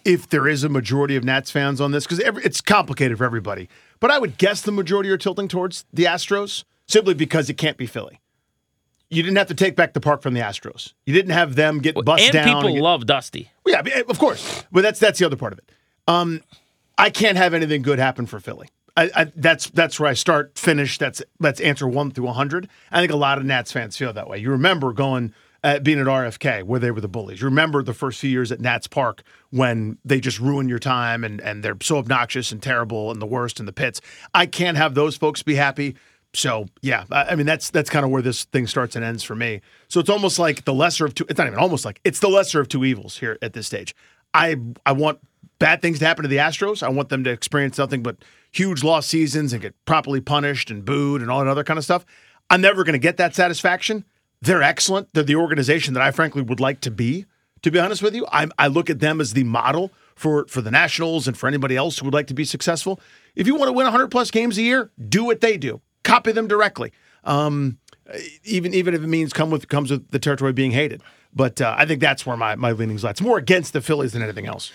if 0.03 0.29
there 0.29 0.47
is 0.47 0.63
a 0.63 0.69
majority 0.69 1.15
of 1.15 1.23
Nats 1.23 1.51
fans 1.51 1.79
on 1.79 1.91
this, 1.91 2.05
because 2.05 2.19
it's 2.19 2.61
complicated 2.61 3.17
for 3.17 3.25
everybody, 3.25 3.69
but 3.99 4.09
I 4.09 4.17
would 4.17 4.37
guess 4.37 4.61
the 4.61 4.71
majority 4.71 5.09
are 5.11 5.17
tilting 5.17 5.47
towards 5.47 5.85
the 5.93 6.05
Astros 6.05 6.63
simply 6.87 7.13
because 7.13 7.49
it 7.49 7.55
can't 7.55 7.77
be 7.77 7.85
Philly. 7.85 8.19
You 9.11 9.23
didn't 9.23 9.37
have 9.37 9.47
to 9.47 9.55
take 9.55 9.75
back 9.75 9.93
the 9.93 9.99
park 9.99 10.21
from 10.21 10.33
the 10.33 10.41
Astros. 10.41 10.93
You 11.05 11.13
didn't 11.13 11.31
have 11.31 11.55
them 11.55 11.79
get 11.79 11.95
bust 11.95 12.23
and 12.23 12.33
down. 12.33 12.45
People 12.45 12.59
and 12.59 12.67
people 12.75 12.83
love 12.83 13.05
Dusty. 13.05 13.49
Yeah, 13.65 13.81
of 14.07 14.19
course, 14.19 14.63
but 14.71 14.81
that's 14.81 14.99
that's 14.99 15.19
the 15.19 15.25
other 15.25 15.35
part 15.35 15.53
of 15.53 15.59
it. 15.59 15.71
Um, 16.09 16.41
I 16.97 17.11
can't 17.11 17.37
have 17.37 17.53
anything 17.53 17.83
good 17.83 17.99
happen 17.99 18.25
for 18.25 18.39
Philly. 18.39 18.67
I, 18.97 19.11
I, 19.15 19.31
that's 19.35 19.69
that's 19.69 19.99
where 19.99 20.09
I 20.09 20.13
start 20.13 20.57
finish. 20.57 20.97
That's 20.97 21.21
let's 21.39 21.61
answer 21.61 21.87
one 21.87 22.11
through 22.11 22.27
hundred. 22.27 22.67
I 22.91 22.99
think 22.99 23.11
a 23.11 23.15
lot 23.15 23.37
of 23.37 23.45
Nats 23.45 23.71
fans 23.71 23.95
feel 23.95 24.11
that 24.11 24.27
way. 24.27 24.39
You 24.39 24.49
remember 24.49 24.91
going 24.91 25.33
uh, 25.63 25.79
being 25.79 25.99
at 25.99 26.07
RFK 26.07 26.63
where 26.63 26.79
they 26.79 26.89
were 26.89 26.99
the 26.99 27.07
bullies. 27.07 27.41
You 27.41 27.45
remember 27.45 27.83
the 27.83 27.93
first 27.93 28.19
few 28.19 28.29
years 28.29 28.51
at 28.51 28.59
Nats 28.59 28.87
Park 28.87 29.21
when 29.51 29.99
they 30.03 30.19
just 30.19 30.39
ruin 30.39 30.67
your 30.67 30.79
time 30.79 31.23
and 31.23 31.39
and 31.41 31.63
they're 31.63 31.77
so 31.81 31.97
obnoxious 31.97 32.51
and 32.51 32.61
terrible 32.61 33.11
and 33.11 33.21
the 33.21 33.27
worst 33.27 33.59
in 33.59 33.67
the 33.67 33.71
pits. 33.71 34.01
I 34.33 34.47
can't 34.47 34.77
have 34.77 34.95
those 34.95 35.15
folks 35.15 35.43
be 35.43 35.55
happy. 35.55 35.95
So 36.33 36.65
yeah, 36.81 37.05
I 37.11 37.35
mean 37.35 37.45
that's 37.45 37.69
that's 37.69 37.89
kind 37.89 38.03
of 38.03 38.11
where 38.11 38.23
this 38.23 38.45
thing 38.45 38.65
starts 38.65 38.95
and 38.95 39.05
ends 39.05 39.23
for 39.23 39.35
me. 39.35 39.61
So 39.87 39.99
it's 39.99 40.09
almost 40.09 40.39
like 40.39 40.65
the 40.65 40.73
lesser 40.73 41.05
of 41.05 41.13
two. 41.13 41.25
It's 41.29 41.37
not 41.37 41.47
even 41.47 41.59
almost 41.59 41.85
like 41.85 42.01
it's 42.03 42.19
the 42.19 42.29
lesser 42.29 42.59
of 42.59 42.67
two 42.67 42.83
evils 42.83 43.17
here 43.19 43.37
at 43.41 43.53
this 43.53 43.67
stage. 43.67 43.95
I 44.33 44.55
I 44.85 44.91
want 44.91 45.19
bad 45.59 45.81
things 45.81 45.99
to 45.99 46.05
happen 46.05 46.23
to 46.23 46.29
the 46.29 46.37
Astros. 46.37 46.81
I 46.81 46.89
want 46.89 47.09
them 47.09 47.23
to 47.25 47.29
experience 47.29 47.77
nothing 47.77 48.01
but 48.01 48.17
huge 48.51 48.83
lost 48.83 49.09
seasons 49.09 49.53
and 49.53 49.61
get 49.61 49.75
properly 49.85 50.21
punished 50.21 50.71
and 50.71 50.83
booed 50.83 51.21
and 51.21 51.29
all 51.29 51.39
that 51.39 51.49
other 51.49 51.63
kind 51.63 51.77
of 51.77 51.83
stuff. 51.83 52.05
I'm 52.49 52.61
never 52.61 52.83
going 52.83 52.93
to 52.93 52.99
get 52.99 53.17
that 53.17 53.35
satisfaction. 53.35 54.05
They're 54.41 54.63
excellent. 54.63 55.09
They're 55.13 55.23
the 55.23 55.35
organization 55.35 55.93
that 55.93 56.01
I 56.01 56.11
frankly 56.11 56.41
would 56.41 56.59
like 56.59 56.81
to 56.81 56.91
be. 56.91 57.25
To 57.63 57.71
be 57.71 57.79
honest 57.79 58.01
with 58.01 58.15
you, 58.15 58.25
I, 58.31 58.47
I 58.57 58.67
look 58.67 58.89
at 58.89 58.99
them 58.99 59.19
as 59.19 59.33
the 59.33 59.43
model 59.43 59.91
for 60.15 60.45
for 60.47 60.61
the 60.61 60.71
Nationals 60.71 61.27
and 61.27 61.37
for 61.37 61.47
anybody 61.47 61.75
else 61.75 61.99
who 61.99 62.05
would 62.05 62.13
like 62.13 62.27
to 62.27 62.33
be 62.33 62.45
successful. 62.45 63.01
If 63.35 63.47
you 63.47 63.55
want 63.55 63.67
to 63.67 63.73
win 63.73 63.83
100 63.83 64.07
plus 64.07 64.31
games 64.31 64.57
a 64.57 64.61
year, 64.61 64.91
do 65.09 65.25
what 65.25 65.41
they 65.41 65.57
do. 65.57 65.81
Copy 66.03 66.31
them 66.31 66.47
directly. 66.47 66.93
Um, 67.25 67.77
even 68.45 68.73
even 68.73 68.93
if 68.93 69.03
it 69.03 69.07
means 69.07 69.33
come 69.33 69.49
with 69.49 69.67
comes 69.67 69.91
with 69.91 70.09
the 70.11 70.19
territory 70.19 70.53
being 70.53 70.71
hated. 70.71 71.01
But 71.33 71.61
uh, 71.61 71.75
I 71.77 71.85
think 71.85 72.01
that's 72.01 72.25
where 72.25 72.35
my, 72.35 72.55
my 72.55 72.71
leanings 72.71 73.03
lie. 73.03 73.11
It's 73.11 73.21
more 73.21 73.37
against 73.37 73.73
the 73.73 73.81
Phillies 73.81 74.13
than 74.13 74.23
anything 74.23 74.47
else. 74.47 74.71